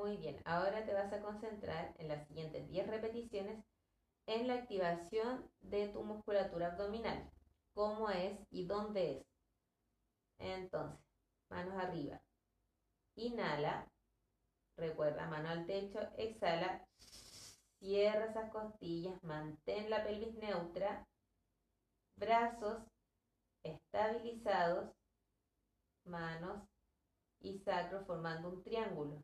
Muy 0.02 0.18
bien, 0.18 0.42
ahora 0.46 0.84
te 0.84 0.96
vas 0.96 1.14
a 1.14 1.22
concentrar 1.22 1.94
en 2.00 2.08
las 2.08 2.28
siguientes 2.28 2.68
10 2.68 2.88
repeticiones 2.88 3.64
en 4.26 4.48
la 4.48 4.56
activación 4.56 5.48
de 5.60 5.90
tu 5.90 6.04
musculatura 6.04 6.72
abdominal. 6.72 7.30
¿Cómo 7.76 8.10
es 8.10 8.36
y 8.50 8.66
dónde 8.66 9.20
es? 9.20 9.26
Entonces, 10.40 11.00
manos 11.50 11.76
arriba. 11.76 12.20
Inhala. 13.14 13.88
Recuerda, 14.76 15.28
mano 15.28 15.50
al 15.50 15.68
techo. 15.68 16.00
Exhala. 16.18 16.84
Cierra 17.78 18.26
esas 18.26 18.50
costillas. 18.50 19.22
Mantén 19.22 19.92
la 19.92 20.04
pelvis 20.04 20.34
neutra. 20.34 21.08
Brazos 22.16 22.82
estabilizados. 23.62 24.96
Manos 26.06 26.68
y 27.40 27.60
sacro 27.60 28.04
formando 28.06 28.50
un 28.50 28.64
triángulo. 28.64 29.24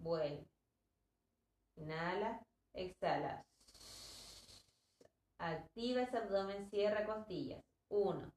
Vuelve. 0.00 0.46
Inhala, 1.76 2.40
exhala. 2.72 3.44
Activa 5.38 6.02
ese 6.02 6.16
abdomen, 6.16 6.68
cierra 6.70 7.04
costillas. 7.06 7.62
Uno. 7.88 8.32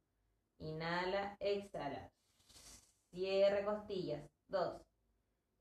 Inhala, 0.59 1.38
exhala. 1.39 2.11
Cierra 3.11 3.66
costillas. 3.66 4.30
Dos. 4.47 4.82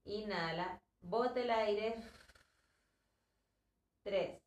Inhala, 0.04 0.80
bote 1.00 1.42
el 1.42 1.50
aire. 1.50 1.94
Tres. 4.04 4.40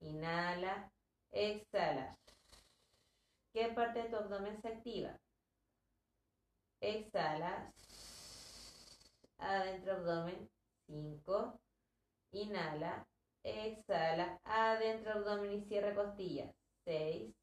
Inhala, 0.00 0.90
exhala. 1.30 2.16
¿Qué 3.52 3.68
parte 3.68 4.02
de 4.02 4.08
tu 4.10 4.16
abdomen 4.16 4.60
se 4.60 4.68
activa? 4.68 5.18
Exhala. 6.80 7.72
Adentro 9.38 9.92
abdomen. 9.92 10.55
5. 10.86 11.60
Inhala. 12.32 13.06
Exhala. 13.42 14.40
Adentro 14.44 15.12
abdomen 15.12 15.52
y 15.52 15.60
cierra 15.62 15.94
costillas. 15.94 16.54
6. 16.84 17.34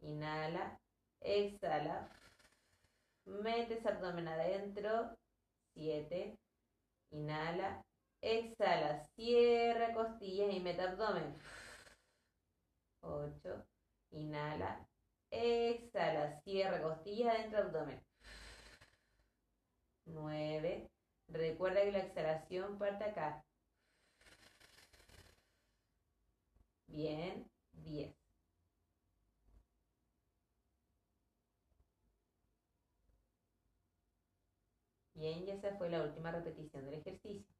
Inhala. 0.00 0.78
Exhala. 1.20 2.08
Metes 3.26 3.84
abdomen 3.86 4.28
adentro. 4.28 5.16
7. 5.74 6.36
Inhala. 7.10 7.84
Exhala. 8.20 9.06
Cierra 9.16 9.94
costillas 9.94 10.54
y 10.54 10.60
mete 10.60 10.82
abdomen. 10.82 11.34
8. 13.02 13.64
Inhala. 14.12 14.86
Exhala. 15.30 16.40
Cierra 16.42 16.82
costillas 16.82 17.34
adentro 17.34 17.58
abdomen. 17.60 18.00
9. 20.06 20.93
Recuerda 21.28 21.82
que 21.82 21.92
la 21.92 21.98
exhalación 21.98 22.78
parte 22.78 23.04
acá. 23.04 23.44
Bien, 26.88 27.46
10. 27.74 28.14
Bien, 35.14 35.42
y 35.42 35.50
esa 35.50 35.76
fue 35.76 35.88
la 35.90 36.02
última 36.02 36.30
repetición 36.30 36.84
del 36.84 36.94
ejercicio. 37.00 37.53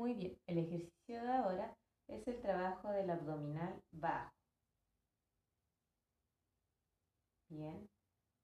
Muy 0.00 0.14
bien, 0.14 0.34
el 0.46 0.56
ejercicio 0.56 1.22
de 1.22 1.30
ahora 1.30 1.76
es 2.08 2.26
el 2.26 2.40
trabajo 2.40 2.90
del 2.90 3.10
abdominal 3.10 3.82
bajo. 3.90 4.32
Bien, 7.50 7.86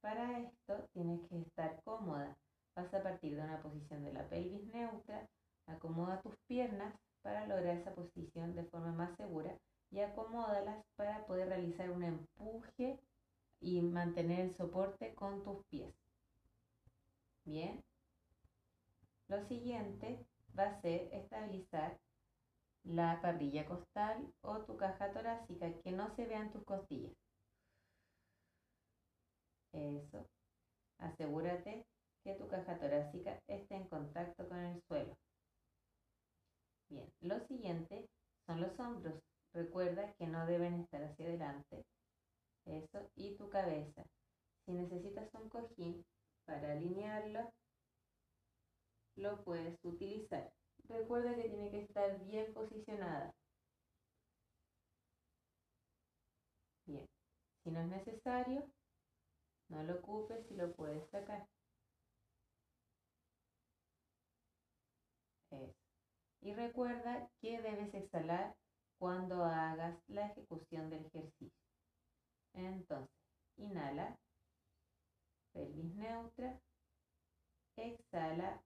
para 0.03 0.39
esto 0.39 0.87
tienes 0.93 1.27
que 1.31 1.39
estar 1.39 1.81
cómoda. 1.83 2.37
Vas 2.75 2.93
a 2.93 3.03
partir 3.03 3.37
de 3.37 3.43
una 3.43 3.63
posición 3.63 4.05
de 4.05 4.13
la 4.13 4.29
pelvis 4.29 4.67
neutra, 4.75 5.27
acomoda 5.67 6.21
tus 6.21 6.37
piernas 6.47 6.95
para 7.23 7.47
lograr 7.47 7.79
esa 7.79 7.95
posición 7.95 8.55
de 8.55 8.65
forma 8.65 8.93
más 8.93 9.17
segura 9.17 9.57
y 9.91 10.01
acomódalas 10.01 10.85
para 10.95 11.25
poder 11.25 11.49
realizar 11.49 11.91
un 11.91 12.03
empuje 12.03 13.01
y 13.63 13.81
mantener 13.81 14.41
el 14.41 14.55
soporte 14.57 15.15
con 15.15 15.43
tus 15.43 15.65
pies. 15.71 15.95
Bien. 17.47 17.83
Lo 19.29 19.43
siguiente 19.49 20.27
va 20.59 20.65
a 20.65 20.81
ser 20.81 21.09
estabilizar 21.13 21.99
la 22.85 23.21
parrilla 23.21 23.67
costal 23.67 24.33
o 24.43 24.59
tu 24.63 24.77
caja 24.77 25.13
torácica, 25.13 25.73
que 25.83 25.93
no 25.93 26.15
se 26.15 26.27
vean 26.27 26.53
tus 26.53 26.65
costillas. 26.65 27.13
Eso. 29.73 30.27
Asegúrate 30.99 31.85
que 32.25 32.35
tu 32.35 32.49
caja 32.49 32.79
torácica 32.79 33.39
esté 33.47 33.75
en 33.75 33.89
contacto 33.89 34.49
con 34.49 34.59
el 34.59 34.81
suelo. 34.89 35.17
Bien, 36.89 37.09
lo 37.21 37.41
siguiente 37.47 38.09
son 38.47 38.61
los 38.61 38.79
hombros. 38.79 39.21
Recuerda 39.53 40.13
que 40.15 40.27
no 40.27 40.47
deben 40.47 40.81
estar 40.81 41.03
hacia 41.03 41.27
adelante. 41.27 41.85
Eso. 42.65 43.09
Y 43.17 43.37
tu 43.37 43.49
cabeza. 43.51 44.05
Si 44.65 44.73
necesitas 44.73 45.29
un 45.35 45.49
cojín 45.49 46.05
para 46.45 46.73
alinearlo, 46.73 47.53
lo 49.17 49.43
puedes 49.45 49.79
utilizar. 49.83 50.53
Recuerda 50.89 51.35
que 51.35 51.49
tiene 51.49 51.71
que 51.71 51.83
estar 51.83 52.19
bien 52.25 52.53
posicionada. 52.55 53.35
Bien. 56.87 57.07
Si 57.64 57.71
no 57.71 57.81
es 57.81 57.89
necesario, 57.89 58.71
no 59.69 59.83
lo 59.83 59.97
ocupes 59.97 60.51
y 60.51 60.55
lo 60.55 60.73
puedes 60.73 61.09
sacar. 61.11 61.47
Y 66.41 66.55
recuerda 66.55 67.29
que 67.41 67.61
debes 67.61 67.93
exhalar 67.93 68.55
cuando 68.99 69.45
hagas 69.45 69.99
la 70.07 70.27
ejecución 70.27 70.91
del 70.91 71.07
ejercicio. 71.07 71.51
Entonces, 72.55 73.11
inhala, 73.57 74.17
pelvis 75.53 75.93
neutra, 75.97 76.61
exhala, 77.77 78.62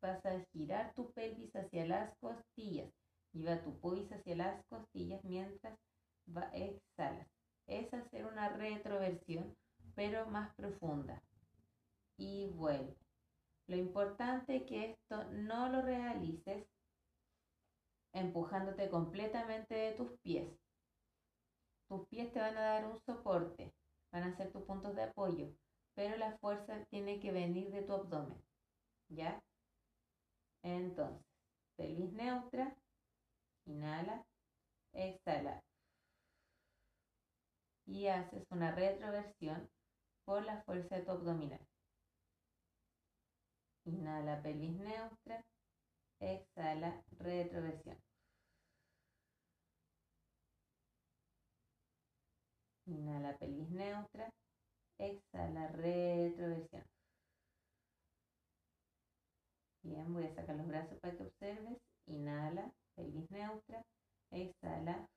vas 0.00 0.24
a 0.26 0.40
girar 0.52 0.92
tu 0.94 1.10
pelvis 1.12 1.54
hacia 1.54 1.86
las 1.86 2.16
costillas, 2.18 2.90
lleva 3.32 3.62
tu 3.62 3.78
pelvis 3.80 4.10
hacia 4.12 4.36
las 4.36 4.64
costillas 4.66 5.22
mientras 5.24 5.78
va, 6.36 6.50
exhalas. 6.52 7.26
Es 7.66 7.92
hacer 7.92 8.26
una 8.26 8.48
retroversión, 8.48 9.56
pero 9.94 10.26
más 10.26 10.54
profunda. 10.54 11.22
Y 12.16 12.46
vuelve. 12.48 12.96
Lo 13.66 13.76
importante 13.76 14.56
es 14.56 14.62
que 14.62 14.90
esto 14.92 15.24
no 15.32 15.68
lo 15.68 15.82
realices 15.82 16.66
empujándote 18.12 18.88
completamente 18.88 19.74
de 19.74 19.92
tus 19.92 20.18
pies. 20.20 20.48
Tus 21.88 22.06
pies 22.08 22.32
te 22.32 22.40
van 22.40 22.56
a 22.56 22.62
dar 22.62 22.86
un 22.86 22.98
soporte, 23.00 23.72
van 24.10 24.24
a 24.24 24.36
ser 24.36 24.50
tus 24.52 24.62
puntos 24.62 24.94
de 24.96 25.02
apoyo, 25.02 25.52
pero 25.94 26.16
la 26.16 26.36
fuerza 26.38 26.84
tiene 26.90 27.20
que 27.20 27.32
venir 27.32 27.70
de 27.70 27.82
tu 27.82 27.92
abdomen. 27.92 28.42
¿Ya? 29.08 29.42
Entonces, 30.62 31.24
pelvis 31.76 32.12
neutra, 32.12 32.74
inhala, 33.66 34.24
exhala. 34.92 35.62
Y 37.86 38.06
haces 38.08 38.44
una 38.50 38.72
retroversión 38.72 39.68
por 40.24 40.44
la 40.44 40.62
fuerza 40.62 40.96
de 40.96 41.02
tu 41.02 41.12
abdominal. 41.12 41.60
Inhala, 43.84 44.42
pelvis 44.42 44.76
neutra, 44.78 45.42
exhala, 46.20 47.02
retroversión. 47.18 47.98
Inhala 52.86 53.36
pelvis 53.38 53.70
neutra, 53.70 54.30
exhala 54.98 55.68
retroversión. 55.68 56.84
Bien, 59.82 60.12
voy 60.12 60.24
a 60.24 60.34
para 60.96 61.16
que 61.16 61.22
observes. 61.24 61.78
Inhala, 62.06 62.72
pelvis 62.94 63.30
neutra, 63.30 63.84
exhala, 64.30 65.08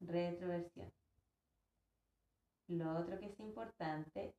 retroversión. 0.00 0.92
Lo 2.68 2.98
otro 2.98 3.18
que 3.18 3.26
es 3.26 3.40
importante, 3.40 4.34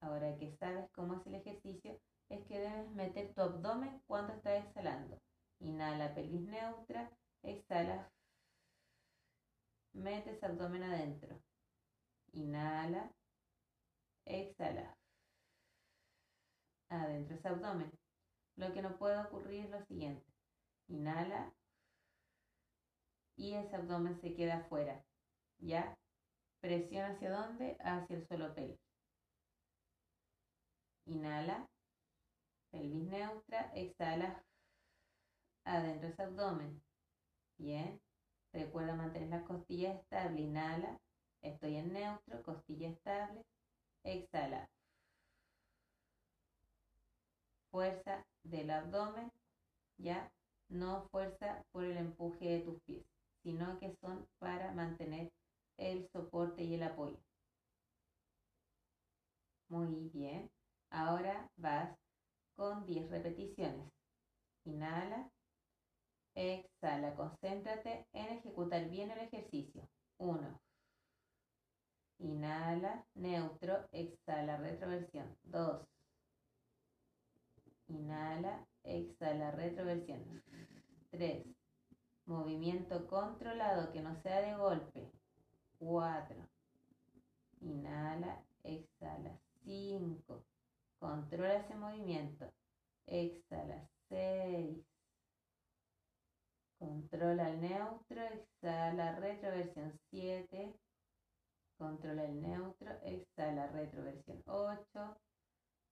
ahora 0.00 0.36
que 0.38 0.56
sabes 0.56 0.90
cómo 0.92 1.14
es 1.14 1.26
el 1.26 1.34
ejercicio, 1.34 1.98
es 2.28 2.44
que 2.46 2.58
debes 2.58 2.90
meter 2.90 3.32
tu 3.34 3.42
abdomen 3.42 4.00
cuando 4.06 4.32
estás 4.32 4.64
exhalando. 4.64 5.20
Inhala 5.60 6.14
pelvis 6.14 6.42
neutra, 6.48 7.10
exhala, 7.42 8.10
metes 9.92 10.42
abdomen 10.42 10.82
adentro. 10.82 11.40
Inhala, 12.32 13.10
exhala. 14.24 14.96
Adentro 16.88 17.36
ese 17.36 17.48
abdomen. 17.48 17.90
Lo 18.56 18.72
que 18.72 18.82
no 18.82 18.96
puede 18.96 19.18
ocurrir 19.18 19.64
es 19.64 19.70
lo 19.70 19.84
siguiente. 19.84 20.24
Inhala 20.88 21.52
y 23.36 23.54
ese 23.54 23.76
abdomen 23.76 24.18
se 24.20 24.34
queda 24.34 24.58
afuera. 24.58 25.04
¿Ya? 25.58 25.96
Presión 26.60 27.10
hacia 27.10 27.30
dónde? 27.30 27.76
Hacia 27.80 28.16
el 28.16 28.26
suelo 28.26 28.54
pélvico. 28.54 28.82
Inhala 31.06 31.68
pelvis 32.70 33.08
neutra, 33.08 33.70
exhala 33.74 34.44
adentro 35.64 36.08
ese 36.08 36.22
abdomen. 36.22 36.82
Bien, 37.58 38.00
recuerda 38.52 38.94
mantener 38.94 39.30
las 39.30 39.44
costillas 39.44 39.98
estables, 40.00 40.40
inhala, 40.40 41.00
estoy 41.42 41.76
en 41.76 41.92
neutro, 41.92 42.42
costilla 42.42 42.88
estable, 42.88 43.44
exhala. 44.04 44.68
Fuerza 47.70 48.26
del 48.50 48.70
abdomen, 48.70 49.30
ya, 49.98 50.30
no 50.68 51.08
fuerza 51.10 51.64
por 51.72 51.84
el 51.84 51.96
empuje 51.96 52.44
de 52.44 52.60
tus 52.60 52.80
pies, 52.82 53.04
sino 53.42 53.78
que 53.78 53.94
son 54.00 54.26
para 54.38 54.72
mantener 54.72 55.30
el 55.76 56.08
soporte 56.12 56.64
y 56.64 56.74
el 56.74 56.82
apoyo. 56.82 57.18
Muy 59.68 60.10
bien, 60.12 60.50
ahora 60.90 61.50
vas 61.56 61.96
con 62.56 62.86
10 62.86 63.10
repeticiones. 63.10 63.90
Inhala, 64.64 65.30
exhala, 66.34 67.14
concéntrate 67.14 68.06
en 68.12 68.26
ejecutar 68.38 68.88
bien 68.88 69.10
el 69.10 69.18
ejercicio. 69.18 69.88
1. 70.18 70.60
Inhala, 72.18 73.04
neutro, 73.14 73.88
exhala, 73.92 74.56
retroversión. 74.56 75.36
2. 75.44 75.95
Inhala, 77.88 78.66
exhala, 78.82 79.52
retroversión. 79.52 80.42
3. 81.10 81.46
Movimiento 82.26 83.06
controlado 83.06 83.92
que 83.92 84.00
no 84.00 84.14
sea 84.22 84.40
de 84.40 84.56
golpe. 84.56 85.12
4. 85.78 86.36
Inhala, 87.60 88.42
exhala. 88.64 89.38
5. 89.64 90.44
Controla 90.98 91.54
ese 91.54 91.74
movimiento. 91.76 92.52
Exhala. 93.06 93.88
6. 94.08 94.84
Controla 96.78 97.50
el 97.50 97.60
neutro. 97.60 98.22
Exhala. 98.22 99.16
Retroversión 99.16 99.98
7. 100.10 100.74
Controla 101.78 102.24
el 102.24 102.42
neutro. 102.42 102.90
Exhala. 103.02 103.68
Retroversión 103.68 104.42
8. 104.46 105.16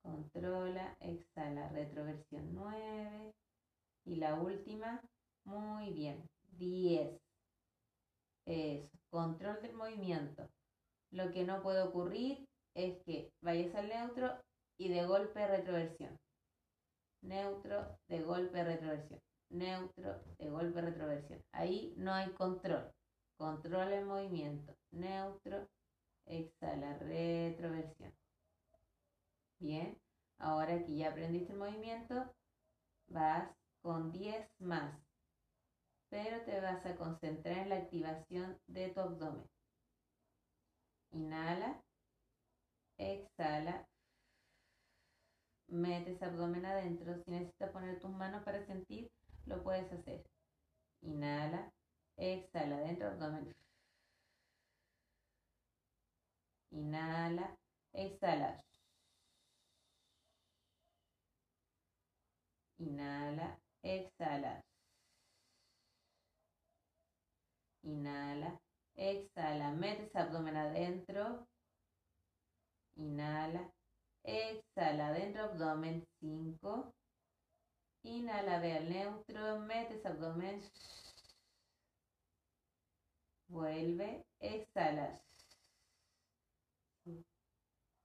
Controla. 0.05 0.97
Exhala. 1.01 1.69
Retroversión 1.71 2.55
9. 2.55 3.33
Y 4.05 4.17
la 4.17 4.35
última. 4.35 5.01
Muy 5.45 5.93
bien. 5.93 6.23
10. 6.59 7.19
Eso. 8.47 8.89
Control 9.11 9.63
del 9.63 9.75
movimiento. 9.75 10.47
Lo 11.11 11.31
que 11.33 11.45
no 11.45 11.63
puede 11.63 11.83
ocurrir 11.83 12.47
es 12.75 13.01
que 13.05 13.31
vayas 13.41 13.75
al 13.75 13.89
neutro 13.89 14.37
y 14.77 14.89
de 14.89 15.07
golpe 15.07 15.47
retroversión. 15.47 16.19
Neutro, 17.23 17.97
de 18.09 18.21
golpe 18.23 18.63
retroversión. 18.63 19.21
Neutro, 19.51 20.21
de 20.39 20.51
golpe 20.51 20.81
retroversión. 20.81 21.41
Ahí 21.53 21.95
no 21.97 22.13
hay 22.13 22.31
control. 22.33 22.91
Controla 23.39 23.97
el 23.97 24.05
movimiento. 24.05 24.75
Neutro, 24.91 25.67
exhala, 26.27 26.99
retroversión. 26.99 28.13
Bien, 29.59 29.97
ahora 30.39 30.85
que 30.85 30.97
ya 30.97 31.09
aprendiste 31.11 31.53
el 31.53 31.59
movimiento, 31.59 32.33
vas 33.09 33.49
con 33.83 34.13
10 34.13 34.49
más. 34.61 34.95
Pero 36.09 36.41
te 36.43 36.61
vas 36.61 36.85
a 36.87 36.97
concentrar 36.97 37.59
en 37.59 37.69
la 37.71 37.77
activación 37.77 38.59
de 38.67 38.89
tu 38.91 39.01
abdomen. 39.01 39.49
Inhala, 41.13 41.83
exhala, 42.99 43.87
metes 45.69 46.23
abdomen 46.23 46.67
adentro. 46.67 47.17
Si 47.17 47.31
necesitas 47.31 47.71
poner 47.71 47.99
tus 48.01 48.11
manos 48.11 48.43
para 48.45 48.65
sentir, 48.67 49.11
lo 49.47 49.63
puedes 49.63 49.91
hacer. 49.93 50.25
Inhala, 51.03 51.73
exhala, 52.17 52.77
adentro 52.77 53.09
abdomen. 53.09 53.55
Inhala, 56.71 57.57
exhala. 57.93 58.63
Inhala, 62.85 63.49
exhala. 63.83 64.53
Inhala, 67.83 68.51
exhala, 68.97 69.67
metes 69.83 70.15
abdomen 70.17 70.57
adentro. 70.57 71.25
Inhala, 72.97 73.63
Exhala 74.25 75.13
dentro 75.13 75.45
abdomen 75.45 76.03
5. 76.21 76.95
Inhala, 78.05 78.59
ve 78.61 78.73
al 78.73 78.89
neutro, 78.89 79.59
metes 79.61 80.05
abdomen. 80.07 80.63
Vuelve, 83.49 84.25
exhala. 84.41 85.21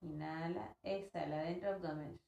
Inhala, 0.02 0.76
exhala 0.84 1.44
dentro 1.44 1.70
abdomen. 1.70 2.20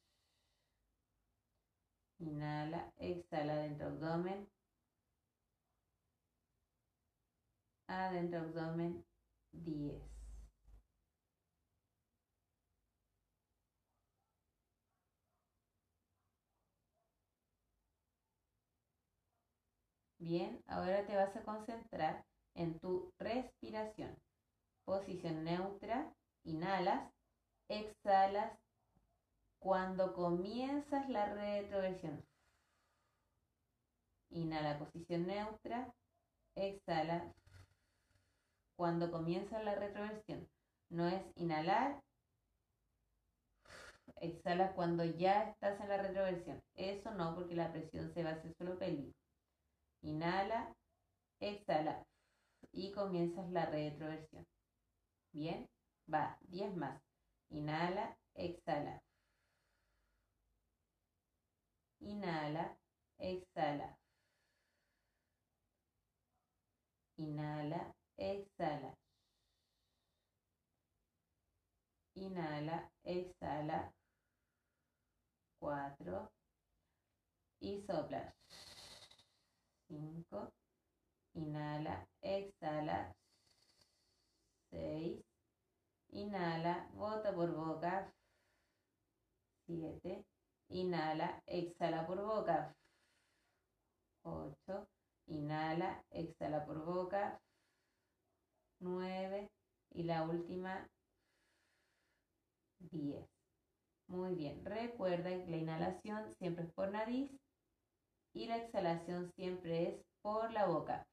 Inhala, 2.22 2.94
exhala 2.98 3.56
dentro 3.56 3.88
abdomen. 3.88 4.48
Adentro 7.88 8.40
abdomen 8.40 9.04
10. 9.52 10.02
Bien, 20.20 20.64
ahora 20.68 21.04
te 21.08 21.16
vas 21.16 21.36
a 21.36 21.44
concentrar 21.44 22.24
en 22.54 22.80
tu 22.80 23.12
respiración. 23.18 24.16
Posición 24.86 25.44
neutra, 25.44 26.14
inhalas, 26.44 27.12
exhalas 27.68 28.61
cuando 29.62 30.14
comienzas 30.14 31.08
la 31.08 31.34
retroversión. 31.36 32.26
Inhala 34.32 34.80
posición 34.80 35.28
neutra, 35.28 35.94
exhala 36.56 37.32
cuando 38.76 39.12
comienza 39.12 39.62
la 39.62 39.76
retroversión. 39.76 40.50
No 40.90 41.08
es 41.08 41.22
inhalar, 41.36 42.02
exhala 44.16 44.74
cuando 44.74 45.06
ya 45.06 45.44
estás 45.44 45.80
en 45.80 45.90
la 45.90 45.98
retroversión. 45.98 46.60
Eso 46.74 47.12
no, 47.12 47.36
porque 47.36 47.54
la 47.56 47.72
presión 47.72 48.12
se 48.16 48.24
va 48.24 48.32
a 48.32 48.34
hacer 48.34 48.56
solo 48.58 48.80
pélvico. 48.80 49.16
Inhala, 50.02 50.76
exhala 51.40 52.04
y 52.72 52.92
comienzas 52.94 53.48
la 53.52 53.68
retroversión. 53.68 54.44
Bien, 55.34 55.70
va, 56.12 56.40
10 56.48 56.76
más. 56.76 57.00
Inhala, 57.50 58.18
exhala. 58.34 59.04
Inhala, 62.02 62.76
exhala. 63.20 63.98
Inhala, 67.18 67.94
exhala. 68.18 68.94
Inhala, 72.16 72.90
exhala. 73.04 73.94
Cuatro. 75.60 76.32
Y 77.60 77.84
sopla. 77.86 78.34
Cinco. 79.88 80.52
Inhala, 81.36 82.08
exhala. 82.22 83.14
Seis. 84.72 85.24
Inhala, 86.10 86.90
bota 86.94 87.32
por 87.34 87.52
boca. 87.56 88.12
Siete. 89.68 90.31
Inhala, 90.72 91.42
exhala 91.46 92.08
por 92.08 92.22
boca. 92.22 92.74
Ocho. 94.24 94.88
Inhala, 95.28 96.04
exhala 96.10 96.66
por 96.66 96.86
boca. 96.86 97.40
9 98.80 99.50
y 99.94 100.04
la 100.04 100.24
última 100.24 100.88
10. 102.80 103.26
Muy 104.08 104.34
bien, 104.34 104.66
recuerda 104.66 105.30
que 105.30 105.52
la 105.52 105.58
inhalación 105.58 106.36
siempre 106.40 106.66
es 106.66 106.74
por 106.74 106.92
nariz 106.92 107.30
y 108.34 108.48
la 108.48 108.58
exhalación 108.58 109.32
siempre 109.36 109.90
es 109.90 110.02
por 110.22 110.52
la 110.52 110.66
boca. 110.66 111.06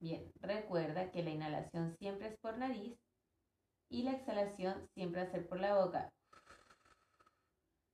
Bien, 0.00 0.32
recuerda 0.40 1.10
que 1.10 1.22
la 1.22 1.30
inhalación 1.30 1.96
siempre 1.98 2.28
es 2.28 2.38
por 2.38 2.58
nariz 2.58 2.96
y 3.88 4.02
la 4.04 4.12
exhalación 4.12 4.88
siempre 4.94 5.30
ser 5.30 5.48
por 5.48 5.60
la 5.60 5.74
boca 5.74 6.12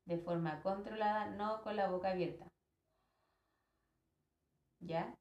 de 0.06 0.18
forma 0.18 0.62
controlada, 0.62 1.26
no 1.30 1.62
con 1.62 1.76
la 1.76 1.88
boca 1.88 2.10
abierta. 2.10 2.46
¿Ya? 4.80 5.16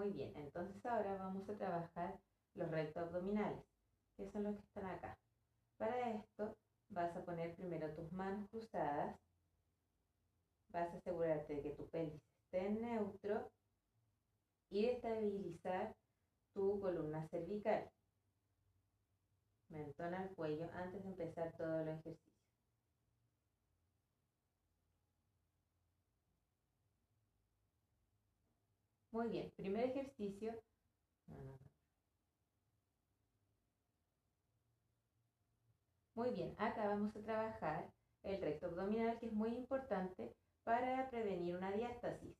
Muy 0.00 0.12
bien, 0.12 0.34
entonces 0.34 0.82
ahora 0.86 1.14
vamos 1.18 1.46
a 1.46 1.58
trabajar 1.58 2.18
los 2.54 2.70
rectos 2.70 3.02
abdominales, 3.02 3.62
que 4.16 4.30
son 4.30 4.44
los 4.44 4.56
que 4.56 4.62
están 4.62 4.86
acá. 4.86 5.18
Para 5.76 6.12
esto 6.12 6.56
vas 6.88 7.14
a 7.14 7.22
poner 7.22 7.54
primero 7.54 7.94
tus 7.94 8.10
manos 8.10 8.48
cruzadas, 8.48 9.20
vas 10.68 10.88
a 10.94 10.96
asegurarte 10.96 11.56
de 11.56 11.62
que 11.62 11.70
tu 11.74 11.86
pelvis 11.90 12.22
esté 12.46 12.66
en 12.66 12.80
neutro 12.80 13.52
y 14.70 14.86
estabilizar 14.86 15.94
tu 16.54 16.80
columna 16.80 17.28
cervical. 17.28 17.90
Mentón 19.68 20.14
al 20.14 20.30
cuello 20.30 20.70
antes 20.72 21.02
de 21.02 21.10
empezar 21.10 21.52
todo 21.58 21.80
el 21.80 21.88
ejercicio. 21.88 22.29
Muy 29.12 29.28
bien, 29.28 29.50
primer 29.56 29.84
ejercicio. 29.90 30.54
Muy 36.14 36.30
bien, 36.32 36.54
acá 36.58 36.86
vamos 36.86 37.16
a 37.16 37.22
trabajar 37.22 37.90
el 38.22 38.40
recto 38.40 38.66
abdominal 38.66 39.18
que 39.18 39.26
es 39.26 39.32
muy 39.32 39.50
importante 39.56 40.34
para 40.64 41.08
prevenir 41.10 41.56
una 41.56 41.72
diástasis. 41.72 42.36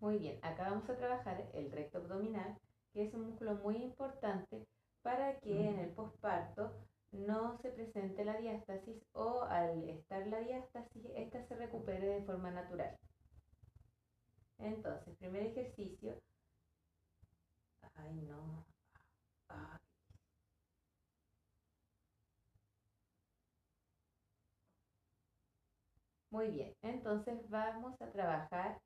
Muy 0.00 0.18
bien, 0.18 0.38
acá 0.42 0.70
vamos 0.70 0.88
a 0.88 0.96
trabajar 0.96 1.48
el 1.52 1.70
recto 1.70 1.98
abdominal, 1.98 2.58
que 2.92 3.04
es 3.04 3.14
un 3.14 3.26
músculo 3.26 3.56
muy 3.56 3.76
importante 3.76 4.66
para 5.02 5.38
que 5.40 5.68
en 5.68 5.78
el 5.78 5.90
posparto 5.90 6.72
no 7.12 7.58
se 7.58 7.70
presente 7.70 8.24
la 8.24 8.36
diástasis 8.38 8.96
o 9.12 9.42
al 9.44 9.88
estar 9.88 10.26
la 10.26 10.40
diástasis, 10.40 11.04
esta 11.16 11.44
se 11.46 11.56
recupere 11.56 12.06
de 12.06 12.22
forma 12.24 12.50
natural. 12.50 12.96
Entonces, 14.58 15.16
primer 15.18 15.42
ejercicio. 15.46 16.14
Ay, 17.94 18.14
no. 18.28 18.64
Muy 26.30 26.48
bien, 26.50 26.72
entonces 26.82 27.38
vamos 27.50 28.00
a 28.00 28.10
trabajar 28.12 28.80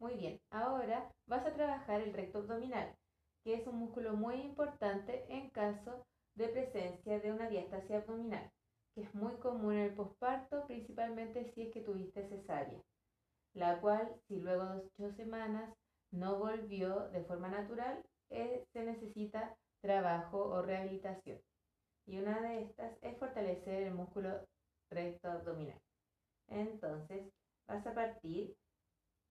Muy 0.00 0.14
bien, 0.14 0.40
ahora 0.50 1.12
vas 1.26 1.44
a 1.44 1.52
trabajar 1.52 2.00
el 2.00 2.14
recto 2.14 2.38
abdominal, 2.38 2.96
que 3.44 3.52
es 3.52 3.66
un 3.66 3.76
músculo 3.76 4.14
muy 4.14 4.36
importante 4.36 5.26
en 5.28 5.50
caso 5.50 6.06
de 6.34 6.48
presencia 6.48 7.20
de 7.20 7.30
una 7.30 7.50
diastasia 7.50 7.98
abdominal, 7.98 8.50
que 8.94 9.02
es 9.02 9.14
muy 9.14 9.34
común 9.34 9.74
en 9.74 9.80
el 9.80 9.94
posparto, 9.94 10.66
principalmente 10.66 11.52
si 11.52 11.62
es 11.62 11.72
que 11.74 11.82
tuviste 11.82 12.26
cesárea, 12.30 12.80
la 13.52 13.78
cual 13.82 14.10
si 14.26 14.40
luego 14.40 14.64
de 14.64 14.78
ocho 14.78 15.14
semanas 15.16 15.70
no 16.10 16.38
volvió 16.38 17.10
de 17.10 17.22
forma 17.24 17.48
natural, 17.48 18.02
eh, 18.30 18.64
se 18.72 18.82
necesita 18.82 19.54
trabajo 19.82 20.38
o 20.46 20.62
rehabilitación. 20.62 21.38
Y 22.06 22.18
una 22.20 22.40
de 22.40 22.62
estas 22.62 22.96
es 23.02 23.18
fortalecer 23.18 23.82
el 23.82 23.94
músculo 23.94 24.46
recto 24.90 25.28
abdominal. 25.30 25.78
Entonces, 26.48 27.22
vas 27.68 27.86
a 27.86 27.94
partir 27.94 28.56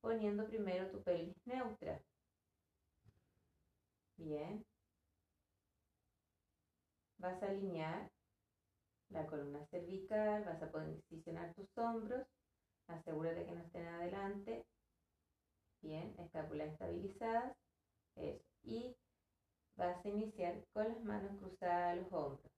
poniendo 0.02 0.48
primero 0.48 0.90
tu 0.92 1.02
pelvis 1.04 1.36
neutra. 1.46 2.02
Bien. 4.18 4.66
Vas 7.18 7.42
a 7.44 7.48
alinear 7.48 8.10
la 9.10 9.26
columna 9.26 9.66
cervical, 9.68 10.46
vas 10.46 10.62
a 10.62 10.72
posicionar 10.72 11.54
tus 11.54 11.78
hombros, 11.78 12.26
asegúrate 12.88 13.46
que 13.46 13.52
no 13.52 13.62
estén 13.62 13.88
adelante. 13.88 14.66
Bien, 15.82 16.14
escápula 16.20 16.66
estabilizadas. 16.66 17.56
Eso. 18.16 18.44
Y 18.64 18.96
vas 19.76 20.04
a 20.06 20.10
iniciar 20.10 20.62
con 20.74 20.88
las 20.90 21.04
manos 21.04 21.38
cruzadas 21.40 21.94
a 21.94 21.96
los 21.96 22.12
hombros. 22.12 22.52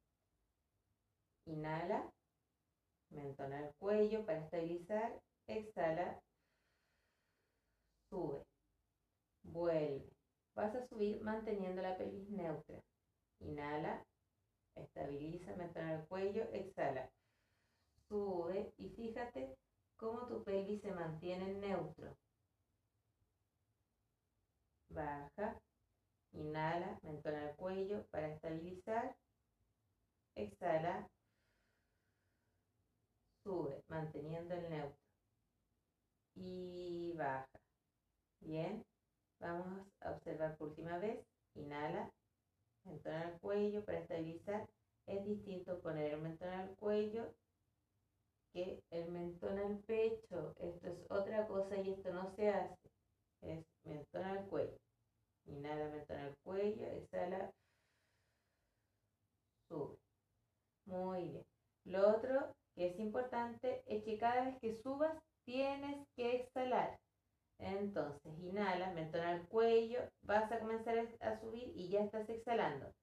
Inhala, 1.45 2.11
mentona 3.09 3.67
el 3.67 3.73
cuello 3.75 4.25
para 4.25 4.39
estabilizar, 4.39 5.21
exhala, 5.47 6.19
sube, 8.11 8.45
vuelve. 9.43 10.11
Vas 10.53 10.75
a 10.75 10.85
subir 10.87 11.21
manteniendo 11.21 11.81
la 11.81 11.97
pelvis 11.97 12.29
neutra. 12.29 12.83
Inhala, 13.39 14.05
estabiliza, 14.75 15.55
mentona 15.55 15.93
el 15.95 16.05
cuello, 16.07 16.43
exhala, 16.51 17.09
sube 18.07 18.73
y 18.77 18.89
fíjate 18.89 19.55
cómo 19.95 20.27
tu 20.27 20.43
pelvis 20.43 20.81
se 20.81 20.91
mantiene 20.91 21.53
neutro. 21.53 22.15
Baja, 24.89 25.55
inhala, 26.33 26.99
mentona 27.01 27.49
el 27.49 27.55
cuello 27.55 28.05
para 28.11 28.27
estabilizar, 28.27 29.15
exhala, 30.35 31.09
sube, 33.43 33.81
manteniendo 33.87 34.53
el 34.53 34.69
neutro. 34.69 34.97
Y 36.35 37.13
baja. 37.17 37.50
Bien. 38.41 38.83
Vamos 39.39 39.87
a 40.01 40.11
observar 40.11 40.57
por 40.57 40.69
última 40.69 40.97
vez. 40.99 41.19
Inhala. 41.55 42.11
Mentón 42.83 43.13
al 43.13 43.39
cuello 43.39 43.83
para 43.85 43.99
estabilizar. 43.99 44.67
Es 45.07 45.25
distinto 45.25 45.79
poner 45.79 46.13
el 46.13 46.21
mentón 46.21 46.49
al 46.49 46.75
cuello 46.75 47.33
que 48.53 48.83
el 48.91 49.09
mentón 49.09 49.57
al 49.57 49.77
pecho. 49.79 50.53
Esto 50.59 50.87
es 50.87 50.99
otra 51.09 51.47
cosa 51.47 51.77
y 51.77 51.91
esto 51.91 52.13
no 52.13 52.29
se 52.35 52.49
hace. 52.49 52.89
Es 53.41 53.65
mentón 53.83 54.23
al 54.23 54.45
cuello. 54.47 54.77
Inhala, 55.45 55.89
mentón 55.89 56.17
al 56.17 56.35
cuello. 56.43 56.85
Exhala. 56.87 57.51
Sube. 59.67 59.97
Muy 60.85 61.29
bien. 61.29 61.45
Lo 61.85 62.09
otro 62.09 62.53
que 62.75 62.87
es 62.87 62.99
importante 62.99 63.83
es 63.85 64.03
que 64.03 64.17
cada 64.17 64.45
vez 64.45 64.59
que 64.59 64.81
subas 64.81 65.17
tienes 65.45 66.07
que 66.15 66.35
exhalar. 66.37 67.00
Entonces, 67.61 68.33
inhala, 68.39 68.91
mentón 68.91 69.21
al 69.21 69.47
cuello, 69.47 69.99
vas 70.23 70.51
a 70.51 70.59
comenzar 70.59 70.97
a 71.21 71.39
subir 71.39 71.71
y 71.75 71.89
ya 71.89 72.01
estás 72.01 72.27
exhalando. 72.29 72.93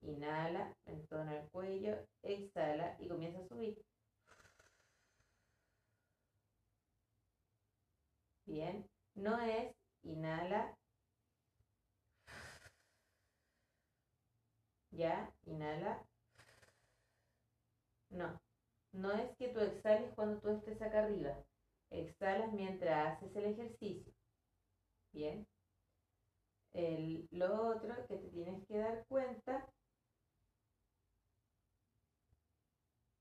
Inhala, 0.00 0.74
mentón 0.86 1.28
al 1.28 1.46
cuello, 1.50 1.98
exhala 2.22 2.96
y 3.00 3.08
comienza 3.08 3.40
a 3.40 3.48
subir. 3.48 3.76
Bien, 8.46 8.88
no 9.14 9.38
es 9.40 9.74
inhala, 10.02 10.74
Ya, 14.90 15.30
inhala. 15.46 16.02
No, 18.10 18.40
no 18.96 19.12
es 19.12 19.36
que 19.36 19.48
tú 19.48 19.60
exhales 19.60 20.12
cuando 20.14 20.40
tú 20.40 20.50
estés 20.50 20.80
acá 20.80 21.04
arriba. 21.04 21.36
Exhalas 21.90 22.52
mientras 22.52 23.16
haces 23.16 23.34
el 23.36 23.44
ejercicio. 23.44 24.12
Bien. 25.12 25.46
lo 27.30 27.68
otro 27.68 27.94
que 28.06 28.16
te 28.16 28.28
tienes 28.28 28.66
que 28.66 28.78
dar 28.78 29.04
cuenta, 29.08 29.66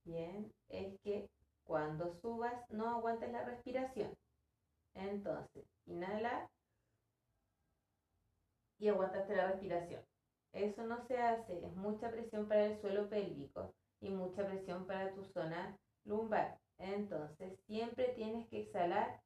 bien, 0.03 0.51
es 0.69 0.99
que 1.01 1.29
cuando 1.63 2.13
subas 2.21 2.69
no 2.69 2.89
aguantes 2.89 3.31
la 3.31 3.45
respiración. 3.45 4.13
Entonces, 4.93 5.65
inhala 5.85 6.49
y 8.77 8.89
aguantaste 8.89 9.35
la 9.35 9.51
respiración. 9.51 10.03
Eso 10.53 10.83
no 10.85 11.05
se 11.07 11.17
hace, 11.17 11.65
es 11.65 11.75
mucha 11.75 12.09
presión 12.11 12.47
para 12.47 12.65
el 12.65 12.79
suelo 12.81 13.09
pélvico 13.09 13.73
y 14.01 14.09
mucha 14.09 14.45
presión 14.45 14.85
para 14.85 15.13
tu 15.13 15.23
zona 15.25 15.77
lumbar. 16.03 16.59
Entonces, 16.77 17.57
siempre 17.67 18.09
tienes 18.15 18.47
que 18.49 18.61
exhalar 18.61 19.21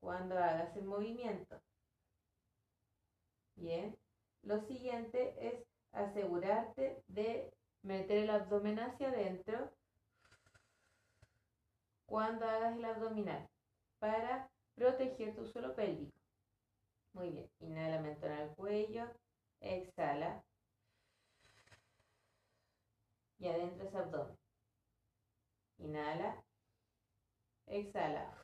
cuando 0.00 0.38
hagas 0.38 0.76
el 0.76 0.84
movimiento. 0.84 1.60
Bien, 3.56 3.96
lo 4.42 4.60
siguiente 4.60 5.34
es 5.40 5.64
asegurarte 5.92 7.02
de 7.08 7.52
meter 7.82 8.18
el 8.18 8.30
abdomen 8.30 8.78
hacia 8.78 9.08
adentro 9.08 9.70
cuando 12.06 12.46
hagas 12.46 12.76
el 12.76 12.84
abdominal 12.84 13.48
para 13.98 14.48
proteger 14.74 15.34
tu 15.34 15.44
suelo 15.46 15.74
pélvico. 15.74 16.16
Muy 17.12 17.30
bien. 17.30 17.50
Inhala, 17.60 18.00
mentona 18.00 18.38
al 18.38 18.54
cuello. 18.54 19.10
Exhala. 19.60 20.42
Y 23.38 23.48
adentro 23.48 23.88
es 23.88 23.94
abdomen. 23.94 24.36
Inhala. 25.78 26.44
Exhala. 27.66 28.34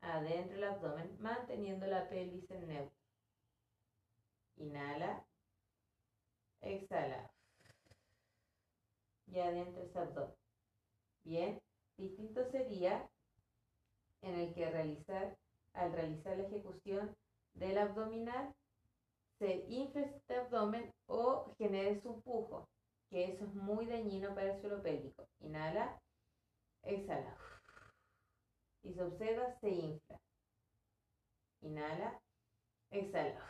Adentro 0.00 0.56
el 0.56 0.64
abdomen, 0.64 1.16
manteniendo 1.20 1.86
la 1.86 2.08
pelvis 2.08 2.50
en 2.50 2.66
neutro. 2.66 2.96
Inhala. 4.56 5.24
Exhala. 6.60 7.30
Y 9.26 9.38
adentro 9.38 9.82
es 9.82 9.96
abdomen. 9.96 10.34
Bien. 11.24 11.60
Distinto 11.96 12.48
sería 12.52 13.10
en 14.22 14.34
el 14.34 14.54
que 14.54 14.70
realizar 14.70 15.36
al 15.74 15.92
realizar 15.92 16.36
la 16.36 16.46
ejecución 16.46 17.16
del 17.54 17.78
abdominal, 17.78 18.54
se 19.38 19.64
infla 19.68 20.02
este 20.02 20.36
abdomen 20.36 20.92
o 21.06 21.52
genere 21.58 22.00
su 22.00 22.20
pujo, 22.22 22.68
que 23.10 23.24
eso 23.24 23.44
es 23.44 23.54
muy 23.54 23.86
dañino 23.86 24.34
para 24.34 24.52
el 24.52 24.60
suelo 24.60 24.82
pélvico. 24.82 25.26
Inhala, 25.40 26.00
exhala. 26.82 27.36
Y 28.82 28.92
se 28.92 29.02
observa, 29.02 29.52
se 29.60 29.70
infla. 29.70 30.20
Inhala, 31.60 32.20
exhala. 32.90 33.44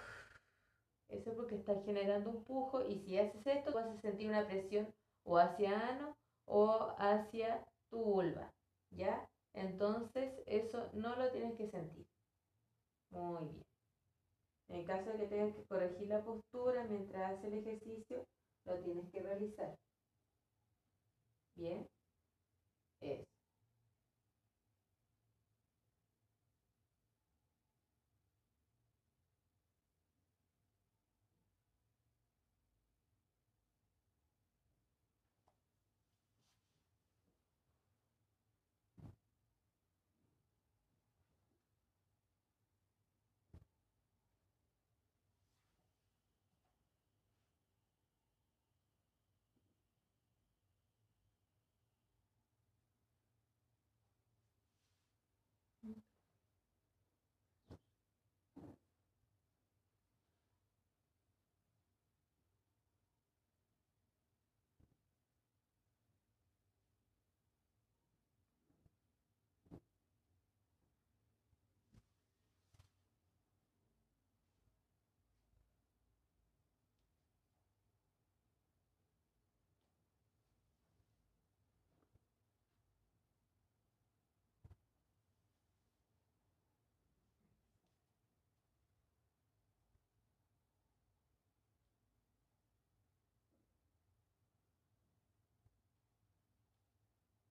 Eso 1.08 1.30
es 1.30 1.36
porque 1.36 1.56
estás 1.56 1.84
generando 1.84 2.30
un 2.30 2.44
pujo 2.44 2.84
y 2.84 2.98
si 3.00 3.18
haces 3.18 3.46
esto 3.46 3.72
vas 3.72 3.86
a 3.86 4.00
sentir 4.00 4.28
una 4.28 4.46
presión 4.46 4.92
o 5.24 5.38
hacia 5.38 5.88
ano 5.88 6.16
o 6.44 6.94
hacia 6.98 7.64
tu 7.90 8.02
vulva, 8.02 8.52
¿ya? 8.90 9.26
Entonces 9.54 10.32
eso 10.46 10.90
no 10.92 11.16
lo 11.16 11.30
tienes 11.30 11.56
que 11.56 11.68
sentir. 11.70 12.06
Muy 13.10 13.48
bien. 13.48 13.67
En 14.68 14.84
caso 14.84 15.10
de 15.10 15.18
que 15.18 15.26
tengas 15.26 15.54
que 15.54 15.64
corregir 15.64 16.08
la 16.08 16.22
postura 16.22 16.84
mientras 16.84 17.32
haces 17.32 17.52
el 17.52 17.58
ejercicio, 17.58 18.26
lo 18.64 18.78
tienes 18.80 19.10
que 19.10 19.22
realizar. 19.22 19.76
Bien. 21.56 21.86
Eso. 23.00 23.37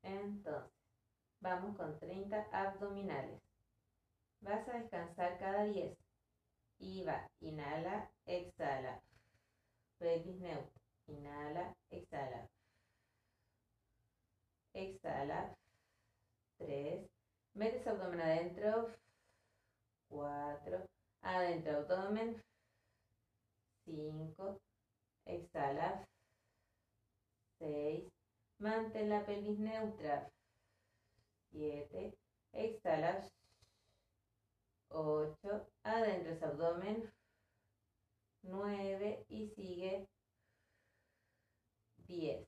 Entonces, 0.07 0.71
vamos 1.41 1.75
con 1.75 1.99
30 1.99 2.47
abdominales. 2.53 3.41
Vas 4.39 4.65
a 4.69 4.79
descansar 4.79 5.37
cada 5.37 5.65
10. 5.65 5.97
Y 6.79 7.03
va, 7.03 7.29
inhala, 7.41 8.09
exhala. 8.25 9.01
Pelvis 9.97 10.39
neutro. 10.39 10.81
Inhala, 11.07 11.75
exhala. 11.89 12.47
Exhala. 14.73 15.55
3. 16.59 17.09
Metes 17.55 17.85
abdomen 17.87 18.21
adentro. 18.21 18.89
4. 20.09 20.87
Adentro 21.21 21.77
abdomen. 21.79 22.41
5. 23.85 24.57
Exhala. 25.25 26.07
6. 27.59 28.16
Mantén 28.59 29.09
la 29.09 29.23
pelvis 29.25 29.59
neutra. 29.59 30.31
7. 31.51 32.13
Exhala. 32.53 33.23
8. 34.89 35.67
Adentro 35.83 36.31
es 36.31 36.41
abdomen. 36.43 37.11
9. 38.43 39.25
Y 39.29 39.47
sigue 39.49 40.07
10. 42.07 42.47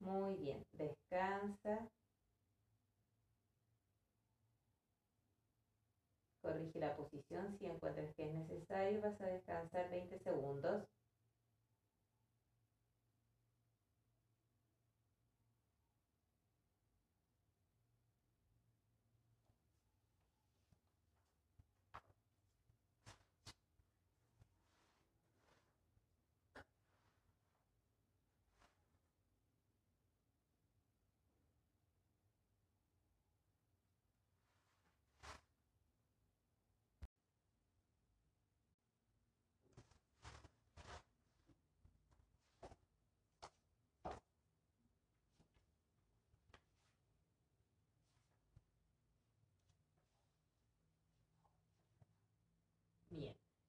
Muy 0.00 0.36
bien. 0.36 0.64
Descansa. 0.72 1.88
Corrige 6.40 6.78
la 6.78 6.96
posición 6.96 7.58
si 7.58 7.66
encuentras 7.66 8.14
que 8.14 8.26
es 8.26 8.32
necesario. 8.32 9.02
Vas 9.02 9.20
a 9.20 9.26
descansar 9.26 9.90
20 9.90 10.18
segundos. 10.20 10.84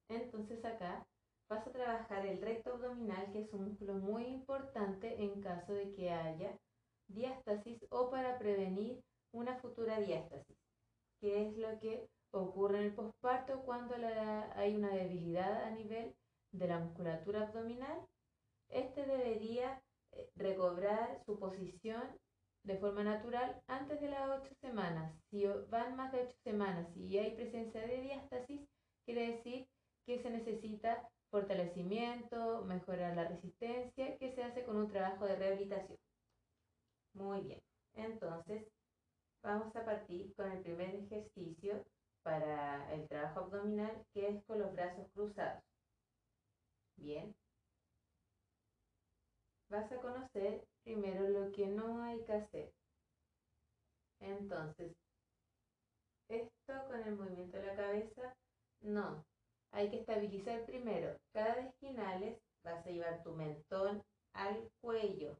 Entonces 0.08 0.64
acá 0.64 1.06
vas 1.48 1.66
a 1.66 1.72
trabajar 1.72 2.26
el 2.26 2.40
recto 2.40 2.74
abdominal, 2.74 3.30
que 3.32 3.40
es 3.40 3.52
un 3.52 3.64
músculo 3.68 3.94
muy 3.94 4.24
importante 4.24 5.22
en 5.22 5.40
caso 5.40 5.72
de 5.72 5.92
que 5.94 6.10
haya 6.10 6.58
diástasis 7.08 7.84
o 7.90 8.10
para 8.10 8.38
prevenir 8.38 9.02
una 9.32 9.56
futura 9.60 9.98
diástasis, 10.00 10.56
que 11.20 11.46
es 11.46 11.56
lo 11.56 11.78
que 11.80 12.08
ocurre 12.32 12.78
en 12.78 12.84
el 12.84 12.94
posparto 12.94 13.62
cuando 13.64 13.94
hay 14.54 14.76
una 14.76 14.90
debilidad 14.90 15.64
a 15.64 15.70
nivel 15.70 16.14
de 16.52 16.68
la 16.68 16.78
musculatura 16.78 17.42
abdominal. 17.42 18.06
Este 18.68 19.06
debería 19.06 19.82
eh, 20.12 20.30
recobrar 20.36 21.22
su 21.24 21.38
posición 21.38 22.02
de 22.64 22.76
forma 22.76 23.02
natural 23.02 23.62
antes 23.66 24.00
de 24.00 24.10
las 24.10 24.28
8 24.42 24.54
semanas. 24.60 25.14
Si 25.30 25.46
van 25.70 25.96
más 25.96 26.12
de 26.12 26.22
8 26.22 26.36
semanas 26.44 26.86
y 26.96 27.16
hay 27.16 27.34
presencia 27.34 27.80
de 27.80 28.00
diástasis, 28.02 28.60
quiere 29.06 29.36
decir 29.36 29.66
que 30.08 30.22
se 30.22 30.30
necesita 30.30 31.06
fortalecimiento, 31.30 32.62
mejorar 32.64 33.14
la 33.14 33.28
resistencia, 33.28 34.16
que 34.16 34.32
se 34.32 34.42
hace 34.42 34.64
con 34.64 34.78
un 34.78 34.88
trabajo 34.88 35.26
de 35.26 35.36
rehabilitación. 35.36 35.98
Muy 37.12 37.42
bien, 37.42 37.60
entonces 37.92 38.66
vamos 39.42 39.76
a 39.76 39.84
partir 39.84 40.34
con 40.34 40.50
el 40.50 40.62
primer 40.62 40.94
ejercicio 40.94 41.84
para 42.22 42.90
el 42.94 43.06
trabajo 43.06 43.40
abdominal, 43.40 44.02
que 44.14 44.28
es 44.28 44.42
con 44.44 44.60
los 44.60 44.72
brazos 44.72 45.06
cruzados. 45.12 45.62
Bien. 46.96 47.34
Vas 49.68 49.92
a 49.92 50.00
conocer 50.00 50.64
primero 50.84 51.28
lo 51.28 51.52
que 51.52 51.66
no 51.66 52.02
hay 52.02 52.24
que 52.24 52.32
hacer. 52.32 52.72
Entonces, 54.20 54.96
esto 56.30 56.72
con 56.88 57.02
el 57.02 57.14
movimiento 57.14 57.58
de 57.58 57.66
la 57.66 57.76
cabeza, 57.76 58.34
no, 58.80 59.22
hay 59.72 59.90
que 59.90 60.00
estabilizar 60.00 60.64
primero 60.64 61.16
cada 61.32 61.66
esquinales, 61.66 62.38
vas 62.62 62.86
a 62.86 62.90
llevar 62.90 63.22
tu 63.22 63.32
mentón 63.34 64.02
al 64.32 64.70
cuello, 64.80 65.36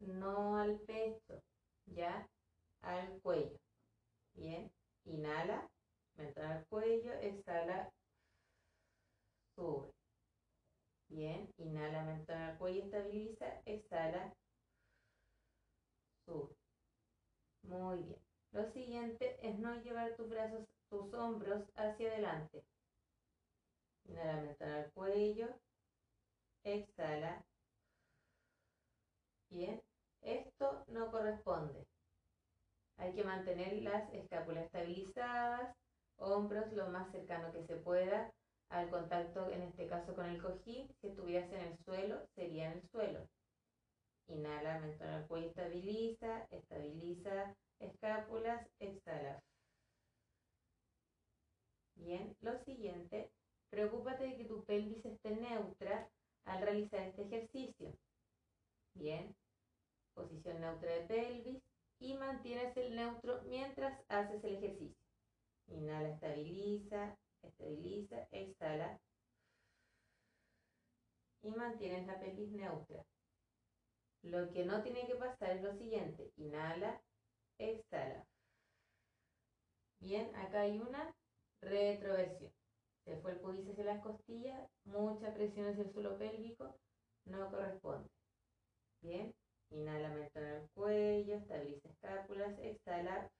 no 0.00 0.56
al 0.56 0.78
pecho, 0.80 1.42
¿ya? 1.86 2.28
Al 2.82 3.20
cuello. 3.22 3.56
Bien, 4.34 4.70
inhala, 5.04 5.68
mentón 6.16 6.44
al 6.44 6.66
cuello, 6.66 7.12
exhala, 7.14 7.90
sube. 9.54 9.90
Bien, 11.08 11.48
inhala, 11.58 12.04
mentón 12.04 12.36
al 12.36 12.58
cuello, 12.58 12.84
estabiliza, 12.84 13.62
exhala, 13.64 14.34
sube. 16.26 16.54
Muy 17.62 18.02
bien. 18.02 18.20
Lo 18.52 18.64
siguiente 18.72 19.36
es 19.42 19.58
no 19.58 19.74
llevar 19.82 20.14
tus 20.16 20.28
brazos, 20.28 20.64
tus 20.88 21.12
hombros 21.14 21.64
hacia 21.74 22.08
adelante. 22.08 22.62
Inhala, 24.08 24.40
mentón 24.40 24.70
al 24.70 24.90
cuello. 24.92 25.48
Exhala. 26.64 27.44
Bien. 29.50 29.80
Esto 30.22 30.84
no 30.88 31.10
corresponde. 31.10 31.86
Hay 32.96 33.12
que 33.12 33.24
mantener 33.24 33.74
las 33.82 34.12
escápulas 34.12 34.64
estabilizadas, 34.64 35.76
hombros 36.16 36.72
lo 36.72 36.88
más 36.88 37.10
cercano 37.12 37.52
que 37.52 37.64
se 37.66 37.76
pueda 37.76 38.32
al 38.70 38.90
contacto, 38.90 39.50
en 39.50 39.62
este 39.62 39.86
caso 39.86 40.14
con 40.14 40.26
el 40.26 40.42
cojín. 40.42 40.88
Si 41.00 41.08
estuvieras 41.08 41.52
en 41.52 41.60
el 41.60 41.78
suelo, 41.84 42.26
sería 42.34 42.72
en 42.72 42.78
el 42.78 42.88
suelo. 42.88 43.28
Inhala, 44.28 44.80
mentón 44.80 45.08
al 45.08 45.26
cuello, 45.28 45.48
estabiliza, 45.48 46.46
estabiliza 46.50 47.54
escápulas, 47.78 48.66
exhala. 48.80 49.40
Bien, 51.94 52.34
lo 52.40 52.58
siguiente 52.64 53.30
Preocúpate 53.70 54.24
de 54.24 54.36
que 54.36 54.44
tu 54.44 54.64
pelvis 54.64 55.04
esté 55.04 55.30
neutra 55.36 56.08
al 56.44 56.62
realizar 56.62 57.00
este 57.00 57.22
ejercicio. 57.22 57.92
Bien, 58.94 59.34
posición 60.14 60.60
neutra 60.60 60.92
de 60.92 61.02
pelvis 61.02 61.62
y 61.98 62.14
mantienes 62.14 62.76
el 62.76 62.94
neutro 62.94 63.42
mientras 63.44 64.02
haces 64.08 64.42
el 64.44 64.56
ejercicio. 64.56 65.06
Inhala, 65.68 66.10
estabiliza, 66.10 67.16
estabiliza, 67.42 68.28
exhala. 68.30 69.00
Y 71.42 71.50
mantienes 71.50 72.06
la 72.06 72.18
pelvis 72.18 72.50
neutra. 72.50 73.04
Lo 74.22 74.50
que 74.50 74.64
no 74.64 74.82
tiene 74.82 75.06
que 75.06 75.14
pasar 75.14 75.50
es 75.50 75.62
lo 75.62 75.72
siguiente. 75.74 76.32
Inhala, 76.36 77.00
exhala. 77.58 78.26
Bien, 80.00 80.34
acá 80.36 80.62
hay 80.62 80.78
una 80.78 81.14
retroversión. 81.60 82.52
Se 83.06 83.16
fue 83.18 83.32
el 83.32 83.38
pubis 83.38 83.68
hacia 83.68 83.84
las 83.84 84.02
costillas, 84.02 84.68
mucha 84.84 85.32
presión 85.32 85.68
hacia 85.68 85.84
el 85.84 85.92
suelo 85.92 86.18
pélvico, 86.18 86.76
no 87.24 87.48
corresponde. 87.50 88.10
Bien, 89.00 89.32
inhala, 89.70 90.08
mentón 90.08 90.44
al 90.44 90.68
cuello, 90.74 91.36
estabiliza 91.36 91.88
escápulas, 91.88 92.58
exhala, 92.58 93.30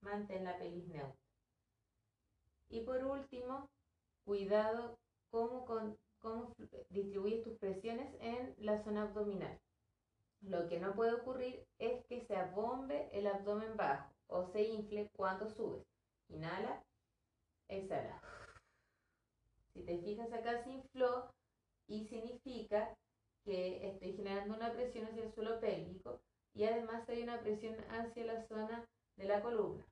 mantén 0.00 0.44
la 0.44 0.56
pelvis 0.58 0.86
neutra. 0.86 1.18
Y 2.68 2.82
por 2.82 3.02
último, 3.04 3.68
cuidado 4.24 4.96
cómo, 5.30 5.64
cómo 6.20 6.54
distribuyes 6.90 7.42
tus 7.42 7.58
presiones 7.58 8.14
en 8.20 8.54
la 8.58 8.82
zona 8.84 9.02
abdominal. 9.02 9.58
Lo 10.40 10.68
que 10.68 10.78
no 10.78 10.94
puede 10.94 11.14
ocurrir 11.14 11.66
es 11.78 12.04
que 12.06 12.24
se 12.26 12.36
abombe 12.36 13.08
el 13.12 13.26
abdomen 13.26 13.76
bajo 13.76 14.12
o 14.28 14.46
se 14.52 14.62
infle 14.62 15.10
cuando 15.16 15.50
subes. 15.50 15.84
Inhala, 16.28 16.84
exhala. 17.68 18.20
Si 19.72 19.82
te 19.82 19.98
fijas 19.98 20.32
acá 20.32 20.62
se 20.62 20.70
infló 20.70 21.32
y 21.88 22.06
significa 22.06 22.96
que 23.44 23.88
estoy 23.90 24.14
generando 24.14 24.54
una 24.54 24.72
presión 24.72 25.06
hacia 25.06 25.24
el 25.24 25.34
suelo 25.34 25.60
pélvico 25.60 26.20
y 26.54 26.64
además 26.64 27.08
hay 27.08 27.22
una 27.22 27.40
presión 27.40 27.76
hacia 27.90 28.24
la 28.24 28.46
zona 28.46 28.88
de 29.16 29.24
la 29.24 29.42
columna. 29.42 29.84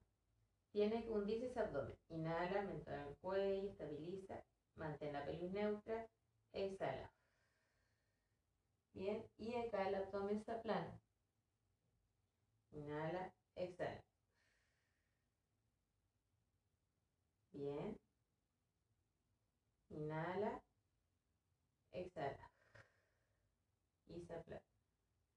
Tiene 0.72 1.04
que 1.04 1.10
hundirse 1.10 1.46
ese 1.46 1.60
abdomen. 1.60 1.96
Inhala, 2.08 2.62
mentón 2.62 2.94
al 2.94 3.16
cuello, 3.20 3.68
estabiliza, 3.68 4.42
mantén 4.76 5.12
la 5.12 5.24
pelvis 5.24 5.52
neutra, 5.52 6.06
exhala. 6.52 7.12
Bien, 8.94 9.26
y 9.36 9.54
acá 9.54 9.88
el 9.88 9.96
abdomen 9.96 10.38
está 10.38 10.62
plano. 10.62 10.98
Inhala, 12.70 13.32
exhala. 13.56 14.02
Bien. 17.52 17.96
Inhala, 19.90 20.60
exhala. 21.92 22.50
Y 24.08 24.20
se 24.20 24.34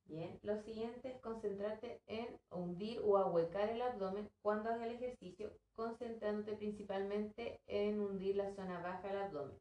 Bien, 0.08 0.40
lo 0.44 0.62
siguiente 0.62 1.10
es 1.10 1.20
concentrarte 1.20 2.00
en 2.06 2.28
hundir 2.52 3.02
o 3.04 3.18
ahuecar 3.18 3.70
el 3.70 3.82
abdomen 3.82 4.30
cuando 4.42 4.70
hagas 4.70 4.88
el 4.88 4.96
ejercicio, 4.96 5.52
concentrándote 5.74 6.56
principalmente 6.56 7.60
en 7.68 8.00
hundir 8.00 8.36
la 8.36 8.54
zona 8.56 8.80
baja 8.82 9.08
del 9.08 9.18
abdomen, 9.18 9.58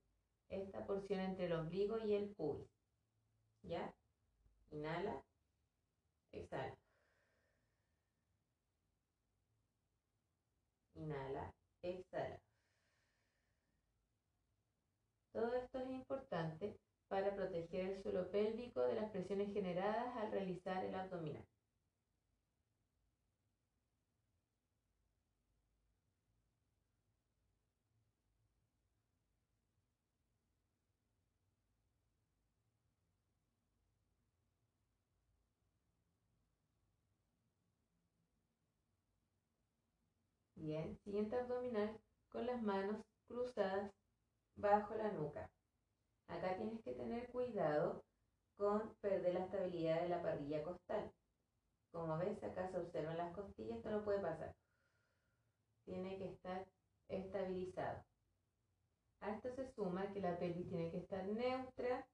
esta 0.50 0.86
porción 0.86 1.20
entre 1.20 1.46
el 1.46 1.52
ombligo 1.52 1.98
y 1.98 2.14
el 2.14 2.28
pubis. 2.34 2.68
¿Ya? 3.62 3.94
Inhala, 4.70 5.22
exhala. 6.32 6.76
Inhala, 10.96 11.52
exhala. 11.82 12.43
Todo 15.34 15.52
esto 15.56 15.80
es 15.80 15.90
importante 15.90 16.78
para 17.08 17.34
proteger 17.34 17.90
el 17.90 18.02
suelo 18.02 18.30
pélvico 18.30 18.82
de 18.82 18.94
las 18.94 19.10
presiones 19.10 19.52
generadas 19.52 20.16
al 20.16 20.30
realizar 20.30 20.84
el 20.84 20.94
abdominal. 20.94 21.44
Bien, 40.56 40.96
siguiente 41.04 41.36
abdominal 41.36 42.00
con 42.30 42.46
las 42.46 42.62
manos 42.62 42.96
cruzadas 43.28 43.92
bajo 44.56 44.94
la 44.94 45.12
nuca. 45.12 45.50
Acá 46.28 46.56
tienes 46.56 46.82
que 46.82 46.92
tener 46.92 47.28
cuidado 47.30 48.02
con 48.56 48.94
perder 49.00 49.34
la 49.34 49.44
estabilidad 49.44 50.02
de 50.02 50.08
la 50.08 50.22
parrilla 50.22 50.62
costal. 50.62 51.12
Como 51.92 52.18
ves, 52.18 52.42
acá 52.42 52.68
se 52.70 52.78
observan 52.78 53.16
las 53.16 53.34
costillas, 53.34 53.76
esto 53.76 53.90
no 53.90 54.04
puede 54.04 54.20
pasar. 54.20 54.54
Tiene 55.84 56.18
que 56.18 56.30
estar 56.30 56.66
estabilizado. 57.08 58.04
A 59.20 59.30
esto 59.30 59.54
se 59.54 59.72
suma 59.72 60.12
que 60.12 60.20
la 60.20 60.38
pelvis 60.38 60.68
tiene 60.68 60.90
que 60.90 60.98
estar 60.98 61.24
neutra. 61.26 62.06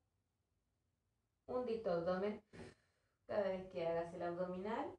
Un 1.47 1.67
dito 1.67 1.91
abdomen 1.91 2.43
cada 3.27 3.49
vez 3.49 3.71
que 3.73 3.87
hagas 3.87 4.13
el 4.15 4.23
abdominal. 4.23 4.97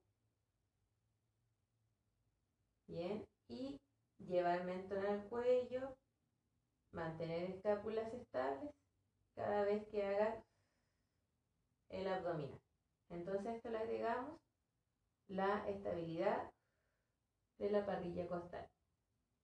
Bien. 2.88 3.26
Y 3.48 3.80
llevar 4.20 4.62
el 4.62 4.66
mentón 4.66 5.06
al 5.06 5.24
cuello. 5.30 5.96
Mantener 6.92 7.52
escápulas 7.52 8.14
estables 8.14 8.72
cada 9.36 9.64
vez 9.64 9.88
que 9.88 10.06
haga 10.06 10.44
el 11.90 12.08
abdominal. 12.08 12.60
Entonces 13.10 13.46
a 13.46 13.56
esto 13.56 13.70
le 13.70 13.78
agregamos 13.78 14.40
la 15.28 15.68
estabilidad 15.70 16.52
de 17.58 17.72
la 17.72 17.86
parrilla 17.86 18.28
costal. 18.28 18.68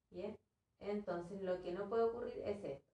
Bien, 0.10 0.38
entonces 0.80 1.42
lo 1.42 1.62
que 1.62 1.72
no 1.72 1.88
puede 1.90 2.04
ocurrir 2.04 2.40
es 2.44 2.64
esto. 2.64 2.88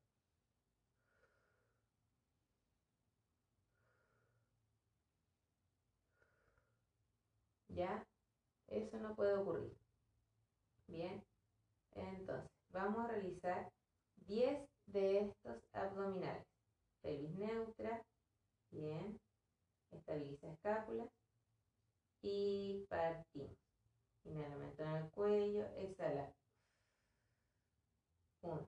¿Ya? 7.69 8.05
Eso 8.67 8.97
no 8.99 9.15
puede 9.15 9.35
ocurrir. 9.35 9.75
Bien, 10.87 11.23
entonces 11.95 12.49
vamos 12.71 13.05
a 13.05 13.07
realizar 13.07 13.71
10 14.27 14.67
de 14.87 15.19
estos 15.19 15.63
abdominales 15.73 16.45
pelvis 17.03 17.35
neutra, 17.37 18.01
bien, 18.71 19.19
estabiliza 19.91 20.51
escápula 20.53 21.05
y 22.21 22.85
partimos. 22.89 23.57
Inhala, 24.23 24.55
mentón 24.55 24.87
al 24.87 25.11
cuello, 25.11 25.65
exhala. 25.75 26.33
Uno. 28.41 28.65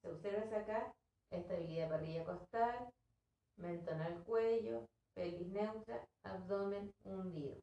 Se 0.00 0.10
observa 0.10 0.58
acá, 0.58 0.94
estabilidad 1.30 1.90
parrilla 1.90 2.24
costal, 2.24 2.92
mentón 3.56 4.00
al 4.00 4.22
cuello, 4.24 4.86
pelvis 5.14 5.48
neutra, 5.48 6.06
abdomen 6.22 6.94
hundido. 7.04 7.56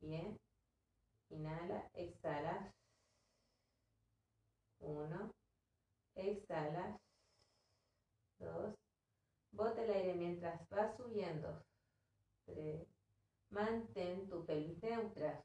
Bien. 0.00 0.38
Inhala, 1.28 1.90
exhala. 1.94 2.72
Uno. 4.80 5.35
Exhala. 6.16 6.98
Dos. 8.38 8.74
Bota 9.52 9.82
el 9.82 9.90
aire 9.90 10.14
mientras 10.14 10.60
va 10.72 10.94
subiendo. 10.96 11.62
3. 12.46 12.86
Mantén 13.50 14.28
tu 14.28 14.44
pelvis 14.44 14.82
neutra. 14.82 15.44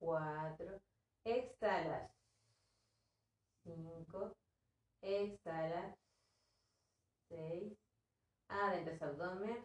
4. 0.00 0.80
Exhalas. 1.24 2.10
5. 3.64 4.32
Exhala. 5.02 5.96
6. 7.28 7.76
Adentro 8.48 9.06
abdomen. 9.08 9.64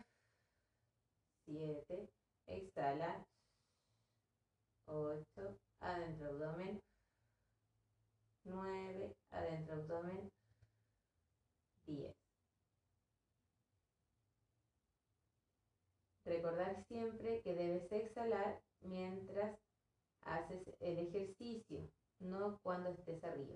7. 1.46 2.10
Exhala. 2.48 3.26
8. 4.86 5.60
Adentro 5.82 6.30
abdomen. 6.30 6.89
9. 8.50 9.16
Adentro 9.32 9.76
abdomen. 9.76 10.32
10. 11.86 12.14
Recordar 16.26 16.84
siempre 16.88 17.42
que 17.42 17.56
debes 17.56 17.92
exhalar 17.92 18.62
mientras 18.82 19.58
haces 20.22 20.62
el 20.80 21.00
ejercicio, 21.00 21.90
no 22.20 22.60
cuando 22.62 22.90
estés 22.90 23.24
arriba. 23.24 23.56